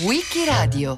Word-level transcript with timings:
Wikiradio 0.00 0.96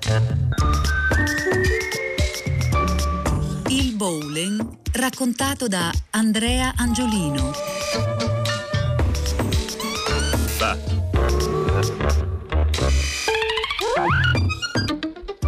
Il 3.69 3.95
bowling 3.95 4.79
raccontato 4.93 5.69
da 5.69 5.93
Andrea 6.13 6.73
Angiolino. 6.79 7.53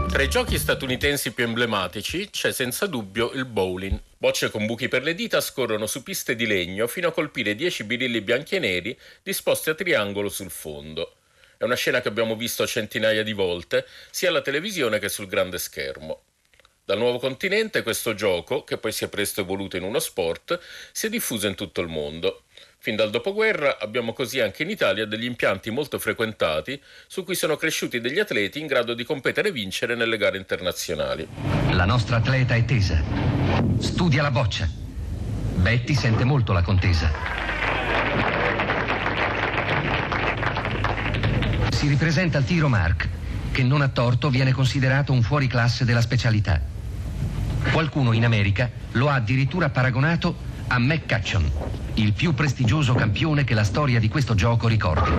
Tra 0.09 0.22
i 0.22 0.29
giochi 0.29 0.59
statunitensi 0.59 1.32
più 1.32 1.45
emblematici 1.45 2.29
c'è 2.29 2.52
senza 2.52 2.86
dubbio 2.86 3.30
il 3.32 3.46
bowling. 3.46 3.98
Bocce 4.18 4.50
con 4.50 4.66
buchi 4.66 4.88
per 4.88 5.02
le 5.02 5.14
dita 5.14 5.41
scorrono 5.41 5.86
su 5.86 6.02
piste 6.02 6.36
di 6.36 6.46
legno 6.46 6.86
fino 6.86 7.09
a 7.09 7.12
colpire 7.12 7.54
10 7.54 7.84
birilli 7.84 8.20
bianchi 8.20 8.57
e 8.57 8.59
neri 8.59 8.98
disposti 9.22 9.70
a 9.70 9.75
triangolo 9.75 10.29
sul 10.29 10.50
fondo. 10.50 11.14
È 11.61 11.64
una 11.64 11.74
scena 11.74 12.00
che 12.00 12.08
abbiamo 12.08 12.36
visto 12.36 12.66
centinaia 12.66 13.22
di 13.22 13.35
volte, 13.35 13.86
sia 14.11 14.30
alla 14.30 14.40
televisione 14.40 14.98
che 14.98 15.11
sul 15.11 15.26
grande 15.26 15.58
schermo. 15.58 16.22
Dal 16.82 16.96
nuovo 16.96 17.18
continente 17.18 17.82
questo 17.82 18.14
gioco, 18.14 18.64
che 18.64 18.79
poi 18.79 18.93
si 18.93 19.04
è 19.04 19.08
presto 19.08 19.43
evoluto 19.43 19.76
in 19.76 19.82
uno 19.82 19.99
sport, 19.99 20.58
si 20.90 21.04
è 21.04 21.11
diffuso 21.11 21.46
in 21.49 21.54
tutto 21.54 21.82
il 21.82 21.88
mondo. 21.88 22.44
Fin 22.79 22.96
dal 22.96 23.11
dopoguerra 23.11 23.76
abbiamo 23.79 24.14
così 24.14 24.40
anche 24.40 24.62
in 24.62 24.71
Italia 24.71 25.04
degli 25.04 25.26
impianti 25.26 25.68
molto 25.68 25.99
frequentati 25.99 26.82
su 27.07 27.25
cui 27.25 27.35
sono 27.35 27.57
cresciuti 27.57 28.00
degli 28.00 28.18
atleti 28.18 28.58
in 28.58 28.66
grado 28.66 28.94
di 28.94 29.04
competere 29.04 29.49
e 29.49 29.52
vincere 29.52 29.94
nelle 29.94 30.16
gare 30.16 30.38
internazionali. 30.38 31.29
La 31.72 31.85
nostra 31.85 32.16
atleta 32.16 32.55
è 32.55 32.64
tesa. 32.64 33.05
Studia 33.80 34.22
la 34.22 34.30
boccia. 34.30 34.66
Betty 35.56 35.94
sente 35.94 36.24
molto 36.24 36.55
la 36.55 36.62
contesa. 36.62 37.59
Si 41.80 41.89
ripresenta 41.89 42.36
il 42.36 42.44
tiro 42.44 42.69
Mark, 42.69 43.08
che 43.52 43.62
non 43.62 43.80
a 43.80 43.88
torto 43.88 44.28
viene 44.28 44.52
considerato 44.52 45.12
un 45.12 45.22
fuoriclasse 45.22 45.86
della 45.86 46.02
specialità. 46.02 46.60
Qualcuno 47.72 48.12
in 48.12 48.27
America 48.27 48.70
lo 48.92 49.08
ha 49.08 49.14
addirittura 49.14 49.70
paragonato 49.70 50.36
a 50.66 50.78
McCutcheon, 50.78 51.50
il 51.94 52.12
più 52.12 52.34
prestigioso 52.34 52.92
campione 52.92 53.44
che 53.44 53.55
la 53.55 53.64
storia 53.64 53.98
di 53.98 54.10
questo 54.10 54.34
gioco 54.34 54.68
ricordi. 54.68 55.10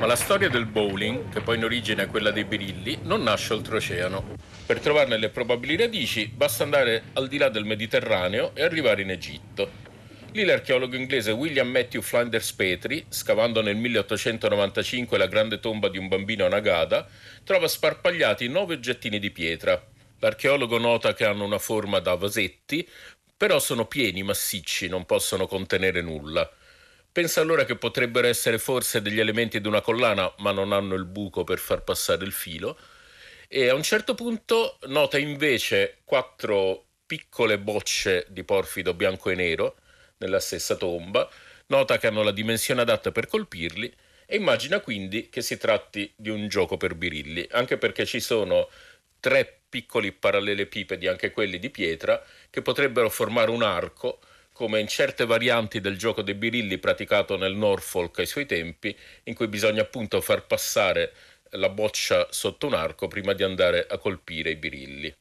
Ma 0.00 0.06
la 0.06 0.16
storia 0.16 0.48
del 0.48 0.66
bowling, 0.66 1.28
che 1.28 1.42
poi 1.42 1.58
in 1.58 1.62
origine 1.62 2.02
è 2.02 2.06
quella 2.08 2.32
dei 2.32 2.44
birilli, 2.44 2.98
non 3.04 3.22
nasce 3.22 3.52
oltreoceano. 3.52 4.34
Per 4.66 4.80
trovarne 4.80 5.16
le 5.16 5.28
probabili 5.28 5.76
radici 5.76 6.26
basta 6.26 6.64
andare 6.64 7.04
al 7.12 7.28
di 7.28 7.38
là 7.38 7.50
del 7.50 7.64
Mediterraneo 7.64 8.52
e 8.52 8.64
arrivare 8.64 9.02
in 9.02 9.10
Egitto. 9.10 9.89
Lì 10.32 10.44
l'archeologo 10.44 10.96
inglese 10.96 11.32
William 11.32 11.68
Matthew 11.68 12.02
Flinders 12.02 12.52
Petrie, 12.52 13.04
scavando 13.08 13.62
nel 13.62 13.76
1895 13.76 15.18
la 15.18 15.26
grande 15.26 15.58
tomba 15.58 15.88
di 15.88 15.98
un 15.98 16.08
bambino 16.08 16.44
a 16.44 16.48
Nagada, 16.48 17.08
trova 17.44 17.66
sparpagliati 17.66 18.48
nove 18.48 18.74
oggettini 18.74 19.18
di 19.18 19.30
pietra, 19.30 19.82
L'archeologo 20.20 20.78
nota 20.78 21.14
che 21.14 21.24
hanno 21.24 21.44
una 21.44 21.58
forma 21.58 21.98
da 21.98 22.14
vasetti, 22.14 22.86
però 23.36 23.58
sono 23.58 23.86
pieni, 23.86 24.22
massicci, 24.22 24.86
non 24.86 25.06
possono 25.06 25.46
contenere 25.46 26.02
nulla. 26.02 26.48
Pensa 27.10 27.40
allora 27.40 27.64
che 27.64 27.76
potrebbero 27.76 28.26
essere 28.26 28.58
forse 28.58 29.00
degli 29.00 29.18
elementi 29.18 29.60
di 29.60 29.66
una 29.66 29.80
collana, 29.80 30.32
ma 30.38 30.52
non 30.52 30.72
hanno 30.72 30.94
il 30.94 31.06
buco 31.06 31.42
per 31.42 31.58
far 31.58 31.82
passare 31.82 32.24
il 32.24 32.32
filo. 32.32 32.78
E 33.48 33.68
a 33.68 33.74
un 33.74 33.82
certo 33.82 34.14
punto 34.14 34.78
nota 34.88 35.18
invece 35.18 36.00
quattro 36.04 36.84
piccole 37.06 37.58
bocce 37.58 38.26
di 38.28 38.44
porfido 38.44 38.92
bianco 38.92 39.30
e 39.30 39.34
nero 39.34 39.76
nella 40.20 40.40
stessa 40.40 40.76
tomba, 40.76 41.28
nota 41.66 41.98
che 41.98 42.06
hanno 42.06 42.22
la 42.22 42.32
dimensione 42.32 42.82
adatta 42.82 43.10
per 43.10 43.26
colpirli 43.26 43.92
e 44.26 44.36
immagina 44.36 44.80
quindi 44.80 45.28
che 45.28 45.42
si 45.42 45.56
tratti 45.56 46.10
di 46.14 46.30
un 46.30 46.48
gioco 46.48 46.76
per 46.76 46.94
birilli, 46.94 47.46
anche 47.50 47.78
perché 47.78 48.06
ci 48.06 48.20
sono 48.20 48.68
tre 49.18 49.60
piccoli 49.68 50.12
parallelepipedi, 50.12 51.06
anche 51.06 51.30
quelli 51.30 51.58
di 51.58 51.70
pietra, 51.70 52.22
che 52.48 52.62
potrebbero 52.62 53.08
formare 53.10 53.50
un 53.50 53.62
arco, 53.62 54.20
come 54.52 54.80
in 54.80 54.88
certe 54.88 55.24
varianti 55.24 55.80
del 55.80 55.96
gioco 55.96 56.22
dei 56.22 56.34
birilli 56.34 56.78
praticato 56.78 57.36
nel 57.36 57.54
Norfolk 57.54 58.18
ai 58.18 58.26
suoi 58.26 58.46
tempi, 58.46 58.96
in 59.24 59.34
cui 59.34 59.48
bisogna 59.48 59.82
appunto 59.82 60.20
far 60.20 60.46
passare 60.46 61.12
la 61.54 61.68
boccia 61.68 62.28
sotto 62.30 62.66
un 62.66 62.74
arco 62.74 63.08
prima 63.08 63.32
di 63.32 63.42
andare 63.42 63.86
a 63.88 63.98
colpire 63.98 64.50
i 64.50 64.56
birilli. 64.56 65.14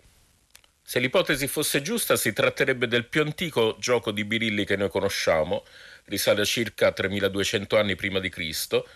Se 0.90 0.98
l'ipotesi 0.98 1.46
fosse 1.46 1.84
giusta, 1.84 2.16
si 2.16 2.34
tratterebbe 2.34 2.88
del 2.88 3.06
più 3.06 3.22
antico 3.22 3.76
gioco 3.78 4.10
di 4.10 4.26
birilli 4.26 4.66
che 4.66 4.76
noi 4.76 4.90
conosciamo, 4.90 5.64
risale 6.06 6.42
a 6.42 6.46
circa 6.46 6.92
3200 6.92 7.78
anni 7.78 7.96
prima 7.96 8.20
di 8.20 8.30
Cristo, 8.30 8.88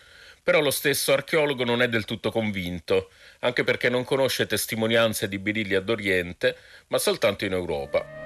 però 0.42 0.60
lo 0.60 0.72
stesso 0.72 1.14
archeologo 1.14 1.64
non 1.64 1.84
è 1.84 1.90
del 1.90 2.06
tutto 2.06 2.32
convinto, 2.32 3.12
anche 3.42 3.64
perché 3.64 3.90
non 3.90 4.06
conosce 4.06 4.48
testimonianze 4.48 5.28
di 5.28 5.38
birilli 5.38 5.76
ad 5.76 5.88
Oriente, 5.88 6.58
ma 6.88 6.98
soltanto 6.98 7.46
in 7.46 7.54
Europa. 7.54 8.23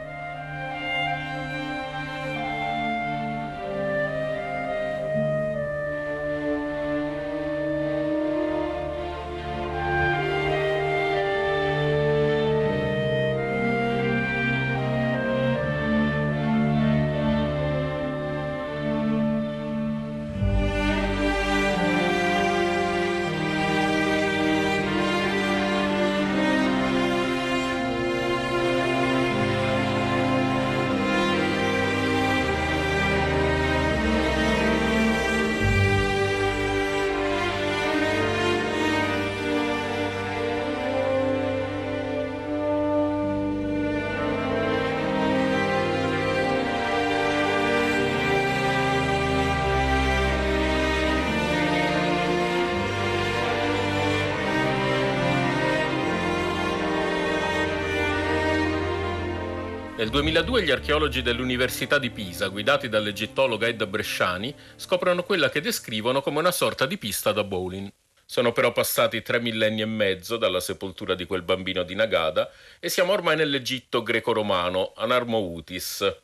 Nel 59.97 60.09
2002 60.09 60.61
gli 60.61 60.69
archeologi 60.69 61.23
dell'Università 61.23 61.97
di 61.97 62.11
Pisa, 62.11 62.49
guidati 62.49 62.87
dall'egittologa 62.87 63.65
Edda 63.65 63.87
Bresciani, 63.87 64.53
scoprono 64.75 65.23
quella 65.23 65.49
che 65.49 65.59
descrivono 65.59 66.21
come 66.21 66.37
una 66.37 66.51
sorta 66.51 66.85
di 66.85 66.99
pista 66.99 67.31
da 67.31 67.43
bowling. 67.43 67.91
Sono 68.23 68.51
però 68.51 68.71
passati 68.71 69.23
tre 69.23 69.39
millenni 69.39 69.81
e 69.81 69.87
mezzo 69.87 70.37
dalla 70.37 70.59
sepoltura 70.59 71.15
di 71.15 71.25
quel 71.25 71.41
bambino 71.41 71.81
di 71.81 71.95
Nagada 71.95 72.47
e 72.79 72.89
siamo 72.89 73.11
ormai 73.11 73.37
nell'Egitto 73.37 74.03
greco-romano, 74.03 74.93
Anarmoutis. 74.95 76.15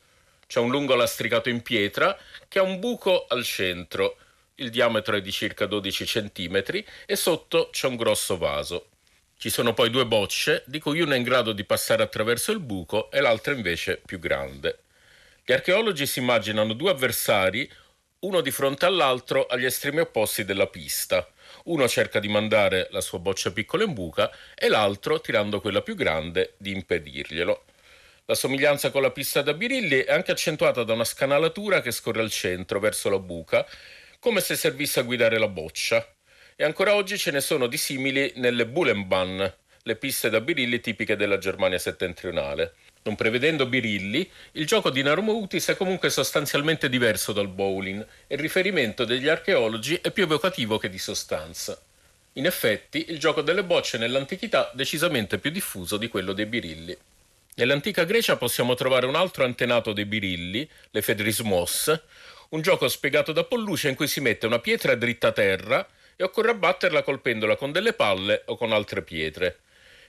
C'è 0.46 0.60
un 0.60 0.70
lungo 0.70 0.94
lastricato 0.94 1.48
in 1.48 1.60
pietra 1.60 2.16
che 2.46 2.60
ha 2.60 2.62
un 2.62 2.78
buco 2.78 3.26
al 3.28 3.42
centro, 3.42 4.18
il 4.56 4.70
diametro 4.70 5.16
è 5.16 5.20
di 5.20 5.32
circa 5.32 5.66
12 5.66 6.04
cm 6.04 6.62
e 7.06 7.16
sotto 7.16 7.70
c'è 7.72 7.88
un 7.88 7.96
grosso 7.96 8.38
vaso. 8.38 8.90
Ci 9.44 9.50
sono 9.50 9.74
poi 9.74 9.90
due 9.90 10.06
bocce, 10.06 10.62
di 10.64 10.80
cui 10.80 11.02
una 11.02 11.16
è 11.16 11.18
in 11.18 11.22
grado 11.22 11.52
di 11.52 11.64
passare 11.64 12.02
attraverso 12.02 12.50
il 12.50 12.60
buco 12.60 13.10
e 13.10 13.20
l'altra 13.20 13.52
invece 13.52 14.00
più 14.02 14.18
grande. 14.18 14.84
Gli 15.44 15.52
archeologi 15.52 16.06
si 16.06 16.20
immaginano 16.20 16.72
due 16.72 16.92
avversari, 16.92 17.70
uno 18.20 18.40
di 18.40 18.50
fronte 18.50 18.86
all'altro 18.86 19.44
agli 19.44 19.66
estremi 19.66 20.00
opposti 20.00 20.46
della 20.46 20.68
pista. 20.68 21.30
Uno 21.64 21.86
cerca 21.88 22.20
di 22.20 22.28
mandare 22.28 22.88
la 22.90 23.02
sua 23.02 23.18
boccia 23.18 23.52
piccola 23.52 23.84
in 23.84 23.92
buca 23.92 24.30
e 24.54 24.68
l'altro, 24.68 25.20
tirando 25.20 25.60
quella 25.60 25.82
più 25.82 25.94
grande, 25.94 26.54
di 26.56 26.72
impedirglielo. 26.72 27.64
La 28.24 28.34
somiglianza 28.34 28.90
con 28.90 29.02
la 29.02 29.10
pista 29.10 29.42
da 29.42 29.52
birilli 29.52 30.04
è 30.04 30.10
anche 30.10 30.32
accentuata 30.32 30.84
da 30.84 30.94
una 30.94 31.04
scanalatura 31.04 31.82
che 31.82 31.90
scorre 31.90 32.22
al 32.22 32.30
centro, 32.30 32.80
verso 32.80 33.10
la 33.10 33.18
buca, 33.18 33.66
come 34.20 34.40
se 34.40 34.56
servisse 34.56 35.00
a 35.00 35.02
guidare 35.02 35.36
la 35.36 35.48
boccia 35.48 36.13
e 36.56 36.64
ancora 36.64 36.94
oggi 36.94 37.18
ce 37.18 37.30
ne 37.30 37.40
sono 37.40 37.66
di 37.66 37.76
simili 37.76 38.32
nelle 38.36 38.66
Bulenbahn, 38.66 39.52
le 39.82 39.96
piste 39.96 40.30
da 40.30 40.40
birilli 40.40 40.80
tipiche 40.80 41.16
della 41.16 41.38
Germania 41.38 41.78
settentrionale. 41.78 42.74
Non 43.02 43.16
prevedendo 43.16 43.66
birilli, 43.66 44.28
il 44.52 44.66
gioco 44.66 44.88
di 44.88 45.02
Narmoutis 45.02 45.68
è 45.68 45.76
comunque 45.76 46.08
sostanzialmente 46.08 46.88
diverso 46.88 47.32
dal 47.32 47.48
bowling 47.48 48.06
e 48.26 48.34
il 48.34 48.40
riferimento 48.40 49.04
degli 49.04 49.28
archeologi 49.28 49.98
è 50.00 50.10
più 50.10 50.22
evocativo 50.22 50.78
che 50.78 50.88
di 50.88 50.98
sostanza. 50.98 51.78
In 52.34 52.46
effetti, 52.46 53.10
il 53.10 53.18
gioco 53.18 53.42
delle 53.42 53.62
bocce 53.62 53.98
nell'antichità 53.98 54.70
è 54.70 54.74
decisamente 54.74 55.38
più 55.38 55.50
diffuso 55.50 55.98
di 55.98 56.08
quello 56.08 56.32
dei 56.32 56.46
birilli. 56.46 56.96
Nell'antica 57.56 58.04
Grecia 58.04 58.36
possiamo 58.36 58.74
trovare 58.74 59.06
un 59.06 59.14
altro 59.16 59.44
antenato 59.44 59.92
dei 59.92 60.06
birilli, 60.06 60.68
le 60.90 61.02
Fedrismos, 61.02 62.00
un 62.50 62.62
gioco 62.62 62.88
spiegato 62.88 63.32
da 63.32 63.44
Polluce 63.44 63.88
in 63.88 63.94
cui 63.94 64.08
si 64.08 64.20
mette 64.20 64.46
una 64.46 64.60
pietra 64.60 64.94
dritta 64.94 65.28
a 65.28 65.32
terra 65.32 65.88
e 66.16 66.24
occorre 66.24 66.50
abbatterla 66.50 67.02
colpendola 67.02 67.56
con 67.56 67.72
delle 67.72 67.92
palle 67.92 68.42
o 68.46 68.56
con 68.56 68.72
altre 68.72 69.02
pietre. 69.02 69.60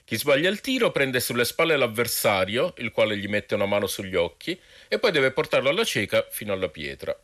Chi 0.04 0.16
sbaglia 0.16 0.48
il 0.48 0.60
tiro 0.60 0.92
prende 0.92 1.18
sulle 1.18 1.44
spalle 1.44 1.76
l'avversario, 1.76 2.74
il 2.78 2.92
quale 2.92 3.16
gli 3.16 3.26
mette 3.26 3.54
una 3.54 3.66
mano 3.66 3.86
sugli 3.86 4.14
occhi, 4.14 4.58
e 4.86 4.98
poi 5.00 5.10
deve 5.10 5.32
portarlo 5.32 5.68
alla 5.68 5.82
cieca 5.82 6.24
fino 6.30 6.52
alla 6.52 6.68
pietra. 6.68 7.18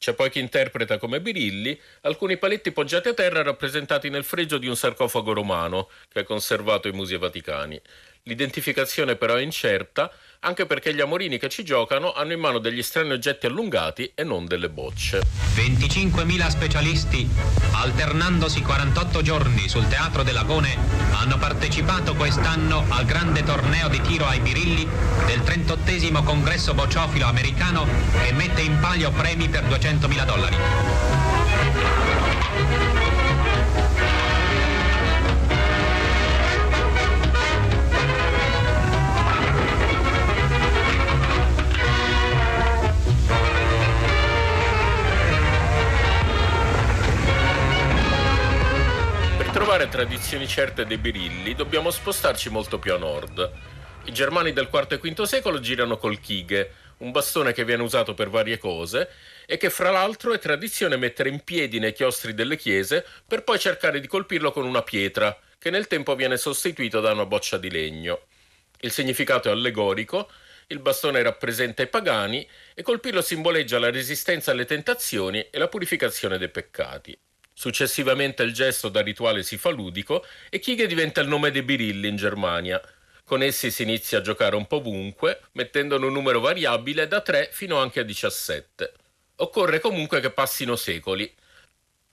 C'è 0.00 0.14
poi 0.14 0.30
chi 0.30 0.40
interpreta 0.40 0.96
come 0.96 1.20
birilli 1.20 1.78
alcuni 2.02 2.38
paletti 2.38 2.72
poggiati 2.72 3.08
a 3.08 3.14
terra 3.14 3.42
rappresentati 3.42 4.08
nel 4.08 4.24
fregio 4.24 4.56
di 4.56 4.66
un 4.66 4.74
sarcofago 4.74 5.34
romano 5.34 5.90
che 6.08 6.20
è 6.20 6.24
conservato 6.24 6.88
ai 6.88 6.94
Musei 6.94 7.18
Vaticani. 7.18 7.78
L'identificazione 8.22 9.16
però 9.16 9.34
è 9.34 9.42
incerta 9.42 10.10
anche 10.42 10.64
perché 10.64 10.94
gli 10.94 11.00
amorini 11.00 11.38
che 11.38 11.50
ci 11.50 11.64
giocano 11.64 12.12
hanno 12.12 12.32
in 12.32 12.40
mano 12.40 12.58
degli 12.58 12.82
strani 12.82 13.12
oggetti 13.12 13.44
allungati 13.44 14.10
e 14.14 14.24
non 14.24 14.46
delle 14.46 14.70
bocce. 14.70 15.20
25.000 15.54 16.48
specialisti, 16.48 17.28
alternandosi 17.72 18.62
48 18.62 19.20
giorni 19.20 19.68
sul 19.68 19.86
Teatro 19.88 20.22
dell'Agone, 20.22 20.78
hanno 21.12 21.36
partecipato 21.36 22.14
quest'anno 22.14 22.86
al 22.88 23.04
grande 23.04 23.42
torneo 23.42 23.88
di 23.88 24.00
tiro 24.00 24.26
ai 24.26 24.40
birilli 24.40 24.88
del 25.26 25.42
38 25.42 26.22
congresso 26.22 26.72
bocciofilo 26.72 27.26
americano 27.26 27.86
che 28.22 28.32
mette 28.32 28.62
in 28.62 28.78
palio 28.80 29.10
premi 29.10 29.48
per 29.48 29.64
200.000 29.64 30.24
dollari. 30.24 30.56
Trovare 49.70 49.88
tradizioni 49.88 50.48
certe 50.48 50.84
dei 50.84 50.98
birilli 50.98 51.54
dobbiamo 51.54 51.92
spostarci 51.92 52.50
molto 52.50 52.80
più 52.80 52.92
a 52.92 52.96
nord. 52.96 53.52
I 54.06 54.12
germani 54.12 54.52
del 54.52 54.68
IV 54.68 54.86
e 54.90 54.96
V 54.96 55.22
secolo 55.22 55.60
girano 55.60 55.96
col 55.96 56.18
kighe, 56.18 56.72
un 56.98 57.12
bastone 57.12 57.52
che 57.52 57.64
viene 57.64 57.84
usato 57.84 58.12
per 58.12 58.30
varie 58.30 58.58
cose 58.58 59.08
e 59.46 59.58
che 59.58 59.70
fra 59.70 59.92
l'altro 59.92 60.32
è 60.32 60.40
tradizione 60.40 60.96
mettere 60.96 61.28
in 61.28 61.44
piedi 61.44 61.78
nei 61.78 61.92
chiostri 61.92 62.34
delle 62.34 62.56
chiese 62.56 63.06
per 63.24 63.44
poi 63.44 63.60
cercare 63.60 64.00
di 64.00 64.08
colpirlo 64.08 64.50
con 64.50 64.66
una 64.66 64.82
pietra, 64.82 65.38
che 65.56 65.70
nel 65.70 65.86
tempo 65.86 66.16
viene 66.16 66.36
sostituito 66.36 66.98
da 66.98 67.12
una 67.12 67.26
boccia 67.26 67.56
di 67.56 67.70
legno. 67.70 68.22
Il 68.80 68.90
significato 68.90 69.50
è 69.50 69.52
allegorico, 69.52 70.28
il 70.66 70.80
bastone 70.80 71.22
rappresenta 71.22 71.82
i 71.82 71.86
pagani 71.86 72.44
e 72.74 72.82
colpirlo 72.82 73.22
simboleggia 73.22 73.78
la 73.78 73.92
resistenza 73.92 74.50
alle 74.50 74.64
tentazioni 74.64 75.46
e 75.48 75.58
la 75.58 75.68
purificazione 75.68 76.38
dei 76.38 76.50
peccati. 76.50 77.16
Successivamente 77.52 78.42
il 78.42 78.52
gesto 78.52 78.88
da 78.88 79.02
rituale 79.02 79.42
si 79.42 79.58
fa 79.58 79.70
ludico 79.70 80.24
e 80.48 80.58
Kige 80.58 80.86
diventa 80.86 81.20
il 81.20 81.28
nome 81.28 81.50
dei 81.50 81.62
birilli 81.62 82.08
in 82.08 82.16
Germania. 82.16 82.80
Con 83.24 83.42
essi 83.42 83.70
si 83.70 83.82
inizia 83.82 84.18
a 84.18 84.22
giocare 84.22 84.56
un 84.56 84.66
po' 84.66 84.76
ovunque, 84.76 85.42
mettendone 85.52 86.06
un 86.06 86.12
numero 86.12 86.40
variabile 86.40 87.06
da 87.06 87.20
3 87.20 87.50
fino 87.52 87.78
anche 87.78 88.00
a 88.00 88.02
17. 88.02 88.92
Occorre 89.36 89.78
comunque 89.78 90.20
che 90.20 90.30
passino 90.30 90.74
secoli. 90.74 91.32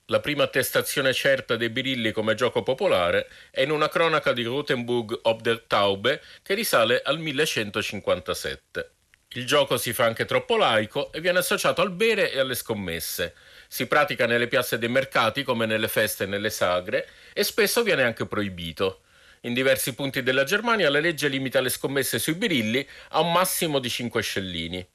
La 0.09 0.19
prima 0.19 0.43
attestazione 0.43 1.13
certa 1.13 1.57
dei 1.57 1.69
birilli 1.69 2.11
come 2.11 2.35
gioco 2.35 2.63
popolare 2.63 3.29
è 3.51 3.61
in 3.61 3.71
una 3.71 3.89
cronaca 3.89 4.31
di 4.31 4.43
Rotenburg 4.43 5.19
ob 5.23 5.41
der 5.41 5.63
Taube 5.67 6.21
che 6.43 6.53
risale 6.53 7.01
al 7.01 7.19
1157. 7.19 8.91
Il 9.31 9.45
gioco 9.45 9.77
si 9.77 9.91
fa 9.91 10.05
anche 10.05 10.23
troppo 10.23 10.55
laico 10.55 11.11
e 11.11 11.19
viene 11.19 11.39
associato 11.39 11.81
al 11.81 11.91
bere 11.91 12.31
e 12.31 12.39
alle 12.39 12.55
scommesse. 12.55 13.35
Si 13.67 13.85
pratica 13.85 14.25
nelle 14.25 14.47
piazze 14.47 14.77
dei 14.77 14.89
mercati 14.89 15.43
come 15.43 15.65
nelle 15.65 15.87
feste 15.87 16.23
e 16.23 16.27
nelle 16.27 16.49
sagre 16.49 17.07
e 17.33 17.43
spesso 17.43 17.83
viene 17.83 18.03
anche 18.03 18.25
proibito. 18.25 19.01
In 19.41 19.53
diversi 19.53 19.93
punti 19.93 20.23
della 20.23 20.43
Germania 20.43 20.89
la 20.89 20.99
legge 20.99 21.27
limita 21.27 21.61
le 21.61 21.69
scommesse 21.69 22.19
sui 22.19 22.33
birilli 22.33 22.87
a 23.09 23.19
un 23.19 23.31
massimo 23.31 23.79
di 23.79 23.89
5 23.89 24.21
scellini. 24.21 24.87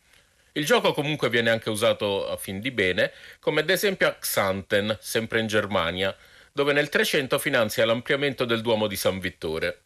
Il 0.52 0.66
gioco 0.66 0.92
comunque 0.92 1.30
viene 1.30 1.50
anche 1.50 1.70
usato 1.70 2.28
a 2.28 2.36
fin 2.36 2.60
di 2.60 2.70
bene, 2.70 3.12
come 3.40 3.60
ad 3.60 3.70
esempio 3.70 4.08
a 4.08 4.14
Xanten, 4.14 4.98
sempre 5.00 5.40
in 5.40 5.46
Germania, 5.46 6.14
dove 6.52 6.72
nel 6.74 6.90
300 6.90 7.38
finanzia 7.38 7.86
l'ampliamento 7.86 8.44
del 8.44 8.60
Duomo 8.60 8.86
di 8.86 8.96
San 8.96 9.18
Vittore. 9.18 9.81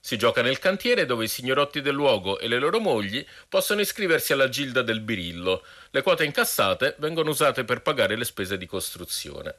Si 0.00 0.16
gioca 0.16 0.42
nel 0.42 0.58
cantiere 0.58 1.06
dove 1.06 1.24
i 1.24 1.28
signorotti 1.28 1.80
del 1.80 1.94
luogo 1.94 2.38
e 2.38 2.48
le 2.48 2.58
loro 2.58 2.80
mogli 2.80 3.24
possono 3.48 3.80
iscriversi 3.80 4.32
alla 4.32 4.48
Gilda 4.48 4.82
del 4.82 5.00
Birillo. 5.00 5.64
Le 5.90 6.02
quote 6.02 6.24
incassate 6.24 6.96
vengono 6.98 7.30
usate 7.30 7.64
per 7.64 7.82
pagare 7.82 8.16
le 8.16 8.24
spese 8.24 8.56
di 8.56 8.66
costruzione. 8.66 9.54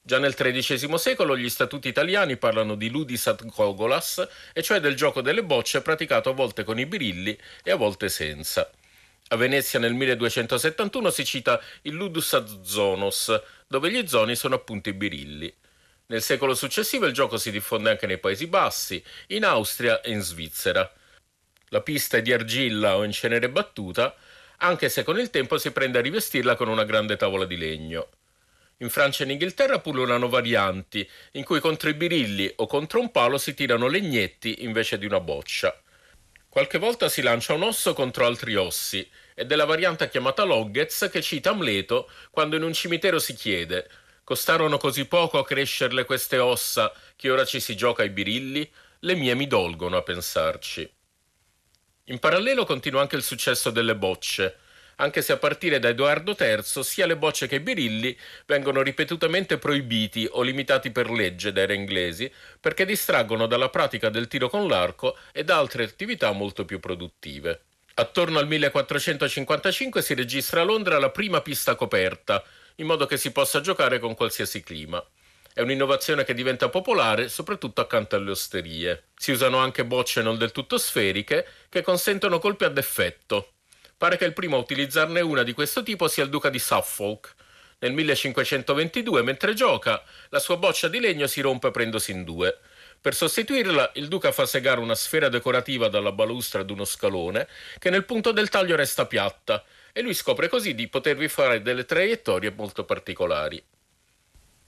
Già 0.00 0.18
nel 0.18 0.34
XIII 0.34 0.96
secolo 0.96 1.36
gli 1.36 1.50
statuti 1.50 1.88
italiani 1.88 2.38
parlano 2.38 2.76
di 2.76 2.88
ludis 2.88 3.26
ad 3.26 3.44
gogolas, 3.44 4.26
e 4.54 4.62
cioè 4.62 4.80
del 4.80 4.94
gioco 4.94 5.20
delle 5.20 5.44
bocce 5.44 5.82
praticato 5.82 6.30
a 6.30 6.32
volte 6.32 6.64
con 6.64 6.78
i 6.78 6.86
birilli 6.86 7.38
e 7.62 7.70
a 7.70 7.76
volte 7.76 8.08
senza. 8.08 8.70
A 9.30 9.36
Venezia 9.36 9.78
nel 9.78 9.92
1271 9.92 11.10
si 11.10 11.26
cita 11.26 11.60
il 11.82 11.92
ludus 11.92 12.32
ad 12.32 12.62
zonos, 12.62 13.38
dove 13.66 13.90
gli 13.90 14.08
zoni 14.08 14.34
sono 14.34 14.54
appunto 14.54 14.88
i 14.88 14.94
birilli. 14.94 15.54
Nel 16.10 16.22
secolo 16.22 16.54
successivo 16.54 17.04
il 17.04 17.12
gioco 17.12 17.36
si 17.36 17.50
diffonde 17.50 17.90
anche 17.90 18.06
nei 18.06 18.16
Paesi 18.16 18.46
Bassi, 18.46 19.04
in 19.26 19.44
Austria 19.44 20.00
e 20.00 20.10
in 20.10 20.22
Svizzera. 20.22 20.90
La 21.68 21.82
pista 21.82 22.16
è 22.16 22.22
di 22.22 22.32
argilla 22.32 22.96
o 22.96 23.04
in 23.04 23.12
cenere 23.12 23.50
battuta, 23.50 24.14
anche 24.58 24.88
se 24.88 25.02
con 25.02 25.18
il 25.18 25.28
tempo 25.28 25.58
si 25.58 25.70
prende 25.70 25.98
a 25.98 26.00
rivestirla 26.00 26.56
con 26.56 26.68
una 26.68 26.84
grande 26.84 27.16
tavola 27.16 27.44
di 27.44 27.58
legno. 27.58 28.08
In 28.78 28.88
Francia 28.88 29.22
e 29.22 29.26
in 29.26 29.32
Inghilterra 29.32 29.80
pullulano 29.80 30.30
varianti, 30.30 31.06
in 31.32 31.44
cui 31.44 31.60
contro 31.60 31.90
i 31.90 31.94
birilli 31.94 32.50
o 32.56 32.66
contro 32.66 33.00
un 33.00 33.10
palo 33.10 33.36
si 33.36 33.52
tirano 33.52 33.86
legnetti 33.86 34.64
invece 34.64 34.96
di 34.96 35.04
una 35.04 35.20
boccia. 35.20 35.78
Qualche 36.48 36.78
volta 36.78 37.10
si 37.10 37.20
lancia 37.20 37.52
un 37.52 37.64
osso 37.64 37.92
contro 37.92 38.24
altri 38.24 38.56
ossi, 38.56 39.06
ed 39.34 39.52
è 39.52 39.56
la 39.56 39.66
variante 39.66 40.08
chiamata 40.08 40.44
Loggets 40.44 41.10
che 41.12 41.20
cita 41.20 41.50
Amleto 41.50 42.10
quando 42.30 42.56
in 42.56 42.62
un 42.62 42.72
cimitero 42.72 43.18
si 43.18 43.34
chiede 43.34 44.06
Costarono 44.28 44.76
così 44.76 45.06
poco 45.06 45.38
a 45.38 45.42
crescerle 45.42 46.04
queste 46.04 46.36
ossa 46.36 46.92
che 47.16 47.30
ora 47.30 47.46
ci 47.46 47.60
si 47.60 47.74
gioca 47.74 48.02
ai 48.02 48.10
birilli? 48.10 48.70
Le 48.98 49.14
mie 49.14 49.34
mi 49.34 49.46
dolgono 49.46 49.96
a 49.96 50.02
pensarci. 50.02 50.86
In 52.04 52.18
parallelo 52.18 52.66
continua 52.66 53.00
anche 53.00 53.16
il 53.16 53.22
successo 53.22 53.70
delle 53.70 53.96
bocce, 53.96 54.56
anche 54.96 55.22
se 55.22 55.32
a 55.32 55.38
partire 55.38 55.78
da 55.78 55.88
Edoardo 55.88 56.36
III 56.38 56.84
sia 56.84 57.06
le 57.06 57.16
bocce 57.16 57.46
che 57.46 57.54
i 57.54 57.60
birilli 57.60 58.14
vengono 58.44 58.82
ripetutamente 58.82 59.56
proibiti 59.56 60.28
o 60.30 60.42
limitati 60.42 60.90
per 60.90 61.08
legge 61.10 61.50
dai 61.50 61.64
re 61.64 61.74
inglesi 61.74 62.30
perché 62.60 62.84
distraggono 62.84 63.46
dalla 63.46 63.70
pratica 63.70 64.10
del 64.10 64.28
tiro 64.28 64.50
con 64.50 64.68
l'arco 64.68 65.16
e 65.32 65.42
da 65.42 65.56
altre 65.56 65.84
attività 65.84 66.32
molto 66.32 66.66
più 66.66 66.80
produttive. 66.80 67.62
Attorno 67.94 68.38
al 68.38 68.46
1455 68.46 70.02
si 70.02 70.12
registra 70.12 70.60
a 70.60 70.64
Londra 70.64 70.98
la 70.98 71.10
prima 71.10 71.40
pista 71.40 71.74
coperta, 71.74 72.44
in 72.78 72.86
modo 72.86 73.06
che 73.06 73.16
si 73.16 73.32
possa 73.32 73.60
giocare 73.60 73.98
con 73.98 74.14
qualsiasi 74.14 74.62
clima. 74.62 75.04
È 75.52 75.60
un'innovazione 75.60 76.24
che 76.24 76.34
diventa 76.34 76.68
popolare 76.68 77.28
soprattutto 77.28 77.80
accanto 77.80 78.14
alle 78.14 78.30
osterie. 78.30 79.08
Si 79.16 79.32
usano 79.32 79.58
anche 79.58 79.84
bocce 79.84 80.22
non 80.22 80.38
del 80.38 80.52
tutto 80.52 80.78
sferiche 80.78 81.46
che 81.68 81.82
consentono 81.82 82.38
colpi 82.38 82.64
ad 82.64 82.78
effetto. 82.78 83.54
Pare 83.96 84.16
che 84.16 84.24
il 84.24 84.32
primo 84.32 84.56
a 84.56 84.60
utilizzarne 84.60 85.20
una 85.20 85.42
di 85.42 85.52
questo 85.52 85.82
tipo 85.82 86.06
sia 86.06 86.22
il 86.22 86.30
duca 86.30 86.50
di 86.50 86.60
Suffolk. 86.60 87.34
Nel 87.80 87.92
1522, 87.92 89.22
mentre 89.22 89.54
gioca, 89.54 90.02
la 90.28 90.38
sua 90.38 90.56
boccia 90.56 90.86
di 90.86 91.00
legno 91.00 91.26
si 91.26 91.40
rompe 91.40 91.72
prendosi 91.72 92.12
in 92.12 92.22
due. 92.22 92.58
Per 93.00 93.14
sostituirla, 93.14 93.92
il 93.94 94.06
duca 94.06 94.30
fa 94.30 94.46
segare 94.46 94.78
una 94.80 94.94
sfera 94.94 95.28
decorativa 95.28 95.88
dalla 95.88 96.12
balustra 96.12 96.60
ad 96.60 96.70
uno 96.70 96.84
scalone, 96.84 97.48
che 97.78 97.90
nel 97.90 98.04
punto 98.04 98.30
del 98.30 98.48
taglio 98.48 98.76
resta 98.76 99.06
piatta, 99.06 99.64
e 99.92 100.02
lui 100.02 100.14
scopre 100.14 100.48
così 100.48 100.74
di 100.74 100.88
potervi 100.88 101.28
fare 101.28 101.62
delle 101.62 101.84
traiettorie 101.84 102.50
molto 102.50 102.84
particolari. 102.84 103.62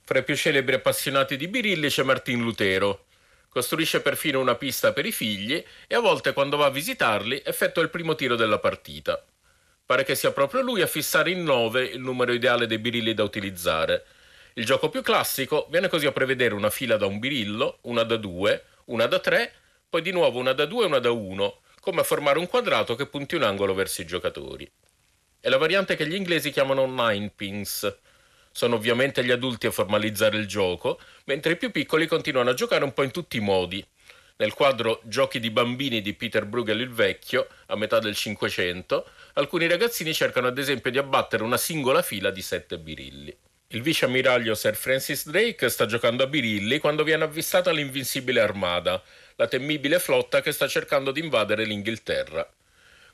Fra 0.03 0.19
i 0.19 0.23
più 0.23 0.35
celebri 0.35 0.75
appassionati 0.75 1.37
di 1.37 1.47
birilli 1.47 1.87
c'è 1.87 2.03
Martin 2.03 2.41
Lutero. 2.41 3.05
Costruisce 3.47 4.01
perfino 4.01 4.39
una 4.39 4.55
pista 4.55 4.93
per 4.93 5.05
i 5.05 5.11
figli 5.11 5.63
e 5.87 5.95
a 5.95 5.99
volte 5.99 6.33
quando 6.33 6.57
va 6.57 6.65
a 6.65 6.69
visitarli 6.71 7.41
effettua 7.45 7.81
il 7.81 7.89
primo 7.89 8.15
tiro 8.15 8.35
della 8.35 8.59
partita. 8.59 9.23
Pare 9.85 10.03
che 10.03 10.15
sia 10.15 10.31
proprio 10.31 10.61
lui 10.61 10.81
a 10.81 10.87
fissare 10.87 11.31
in 11.31 11.43
9 11.43 11.83
il 11.83 11.99
numero 11.99 12.33
ideale 12.33 12.67
dei 12.67 12.79
birilli 12.79 13.13
da 13.13 13.23
utilizzare. 13.23 14.05
Il 14.53 14.65
gioco 14.65 14.89
più 14.89 15.01
classico 15.01 15.67
viene 15.69 15.87
così 15.87 16.05
a 16.05 16.11
prevedere 16.11 16.53
una 16.53 16.69
fila 16.69 16.97
da 16.97 17.05
un 17.05 17.19
birillo, 17.19 17.79
una 17.83 18.03
da 18.03 18.17
2, 18.17 18.63
una 18.85 19.05
da 19.05 19.19
3, 19.19 19.53
poi 19.89 20.01
di 20.01 20.11
nuovo 20.11 20.39
una 20.39 20.53
da 20.53 20.65
2 20.65 20.83
e 20.83 20.87
una 20.87 20.99
da 20.99 21.11
1, 21.11 21.61
come 21.79 22.01
a 22.01 22.03
formare 22.03 22.39
un 22.39 22.47
quadrato 22.47 22.95
che 22.95 23.05
punti 23.05 23.35
un 23.35 23.43
angolo 23.43 23.73
verso 23.73 24.01
i 24.01 24.05
giocatori. 24.05 24.69
È 25.43 25.49
la 25.49 25.57
variante 25.57 25.95
che 25.95 26.07
gli 26.07 26.13
inglesi 26.13 26.51
chiamano 26.51 26.85
nine 26.85 27.31
pins. 27.35 27.91
Sono 28.51 28.75
ovviamente 28.75 29.25
gli 29.25 29.31
adulti 29.31 29.65
a 29.65 29.71
formalizzare 29.71 30.37
il 30.37 30.45
gioco, 30.45 30.99
mentre 31.23 31.53
i 31.53 31.57
più 31.57 31.71
piccoli 31.71 32.05
continuano 32.05 32.51
a 32.51 32.53
giocare 32.53 32.83
un 32.83 32.93
po' 32.93 33.01
in 33.01 33.09
tutti 33.09 33.37
i 33.37 33.39
modi. 33.39 33.83
Nel 34.35 34.53
quadro 34.53 35.01
Giochi 35.03 35.39
di 35.39 35.49
bambini 35.49 36.03
di 36.03 36.13
Peter 36.13 36.45
Bruegel 36.45 36.81
il 36.81 36.91
Vecchio, 36.91 37.47
a 37.65 37.75
metà 37.75 37.97
del 37.97 38.15
Cinquecento, 38.15 39.09
alcuni 39.33 39.67
ragazzini 39.67 40.13
cercano 40.13 40.45
ad 40.45 40.59
esempio 40.59 40.91
di 40.91 40.99
abbattere 40.99 41.41
una 41.41 41.57
singola 41.57 42.03
fila 42.03 42.29
di 42.29 42.41
sette 42.43 42.77
birilli. 42.77 43.35
Il 43.69 43.81
vice 43.81 44.05
ammiraglio 44.05 44.53
Sir 44.53 44.75
Francis 44.75 45.27
Drake 45.27 45.69
sta 45.69 45.87
giocando 45.87 46.21
a 46.21 46.27
birilli 46.27 46.77
quando 46.77 47.03
viene 47.03 47.23
avvistata 47.23 47.71
l'invincibile 47.71 48.41
armada, 48.41 49.01
la 49.37 49.47
temibile 49.47 49.97
flotta 49.97 50.39
che 50.41 50.51
sta 50.51 50.67
cercando 50.67 51.09
di 51.09 51.19
invadere 51.19 51.65
l'Inghilterra. 51.65 52.47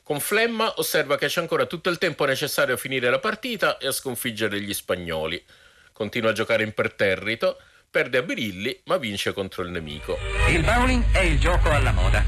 Con 0.08 0.22
flemma 0.22 0.76
osserva 0.78 1.18
che 1.18 1.28
c'è 1.28 1.42
ancora 1.42 1.66
tutto 1.66 1.90
il 1.90 1.98
tempo 1.98 2.24
necessario 2.24 2.76
a 2.76 2.78
finire 2.78 3.10
la 3.10 3.20
partita 3.20 3.78
e 3.78 3.88
a 3.88 3.92
sconfiggere 3.92 4.62
gli 4.62 4.74
spagnoli. 4.74 5.44
Continua 5.92 6.30
a 6.30 6.34
giocare 6.34 6.64
imperterrito 6.64 7.60
perde 7.92 8.20
a 8.20 8.22
birilli 8.22 8.80
ma 8.86 8.96
vince 8.96 9.34
contro 9.34 9.64
il 9.64 9.70
nemico. 9.70 10.18
Il 10.48 10.64
bowling 10.64 11.04
è 11.12 11.20
il 11.20 11.38
gioco 11.38 11.70
alla 11.70 11.92
moda. 11.92 12.24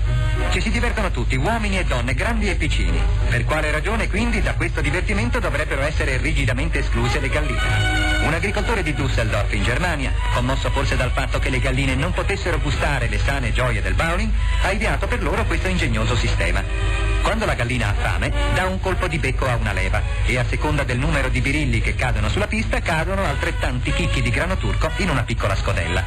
Ci 0.51 0.59
si 0.59 0.71
divertono 0.71 1.09
tutti, 1.09 1.37
uomini 1.37 1.79
e 1.79 1.85
donne, 1.85 2.13
grandi 2.13 2.49
e 2.49 2.55
piccini. 2.55 3.01
Per 3.29 3.45
quale 3.45 3.71
ragione 3.71 4.09
quindi 4.09 4.41
da 4.41 4.55
questo 4.55 4.81
divertimento 4.81 5.39
dovrebbero 5.39 5.79
essere 5.79 6.17
rigidamente 6.17 6.79
escluse 6.79 7.21
le 7.21 7.29
galline? 7.29 8.08
Un 8.21 8.33
agricoltore 8.33 8.83
di 8.83 8.93
Düsseldorf 8.93 9.53
in 9.53 9.63
Germania, 9.63 10.13
commosso 10.33 10.69
forse 10.71 10.95
dal 10.95 11.11
fatto 11.11 11.39
che 11.39 11.49
le 11.49 11.59
galline 11.59 11.95
non 11.95 12.11
potessero 12.11 12.59
gustare 12.59 13.07
le 13.07 13.17
sane 13.17 13.51
gioie 13.53 13.81
del 13.81 13.93
bowling, 13.93 14.31
ha 14.61 14.71
ideato 14.71 15.07
per 15.07 15.23
loro 15.23 15.45
questo 15.45 15.67
ingegnoso 15.67 16.15
sistema. 16.15 16.61
Quando 17.21 17.45
la 17.45 17.53
gallina 17.53 17.89
ha 17.89 17.93
fame, 17.93 18.31
dà 18.53 18.65
un 18.65 18.79
colpo 18.79 19.07
di 19.07 19.17
becco 19.19 19.45
a 19.47 19.55
una 19.55 19.71
leva 19.71 20.01
e 20.25 20.37
a 20.37 20.45
seconda 20.45 20.83
del 20.83 20.99
numero 20.99 21.29
di 21.29 21.41
birilli 21.41 21.81
che 21.81 21.95
cadono 21.95 22.29
sulla 22.29 22.47
pista, 22.47 22.81
cadono 22.81 23.23
altrettanti 23.23 23.91
chicchi 23.93 24.21
di 24.21 24.29
grano 24.29 24.57
turco 24.57 24.91
in 24.97 25.09
una 25.09 25.23
piccola 25.23 25.55
scodella. 25.55 26.03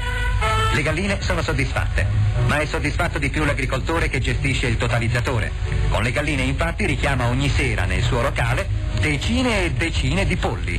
Le 0.73 0.83
galline 0.83 1.21
sono 1.21 1.43
soddisfatte, 1.43 2.07
ma 2.47 2.59
è 2.59 2.67
soddisfatto 2.67 3.19
di 3.19 3.31
più 3.31 3.45
l'agricoltore 3.45 4.09
che 4.09 4.21
gestisce 4.21 4.67
il 4.67 4.77
totalizzatore. 4.77 5.51
Con 5.89 6.03
le 6.03 6.13
galline 6.13 6.43
infatti 6.43 6.87
richiama 6.87 7.27
ogni 7.27 7.49
sera 7.49 7.85
nel 7.85 8.03
suo 8.03 8.23
locale 8.23 8.82
decine 9.03 9.65
e 9.65 9.71
decine 9.73 10.25
di 10.25 10.37
polli. 10.37 10.79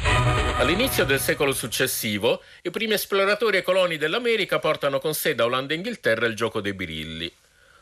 All'inizio 0.55 1.03
del 1.03 1.19
secolo 1.19 1.51
successivo, 1.51 2.41
i 2.61 2.71
primi 2.71 2.93
esploratori 2.93 3.57
e 3.57 3.61
coloni 3.63 3.97
dell'America 3.97 4.59
portano 4.59 4.99
con 4.99 5.13
sé 5.13 5.35
da 5.35 5.43
Olanda 5.43 5.73
e 5.73 5.75
Inghilterra 5.75 6.25
il 6.25 6.33
gioco 6.33 6.61
dei 6.61 6.71
birilli. 6.71 7.29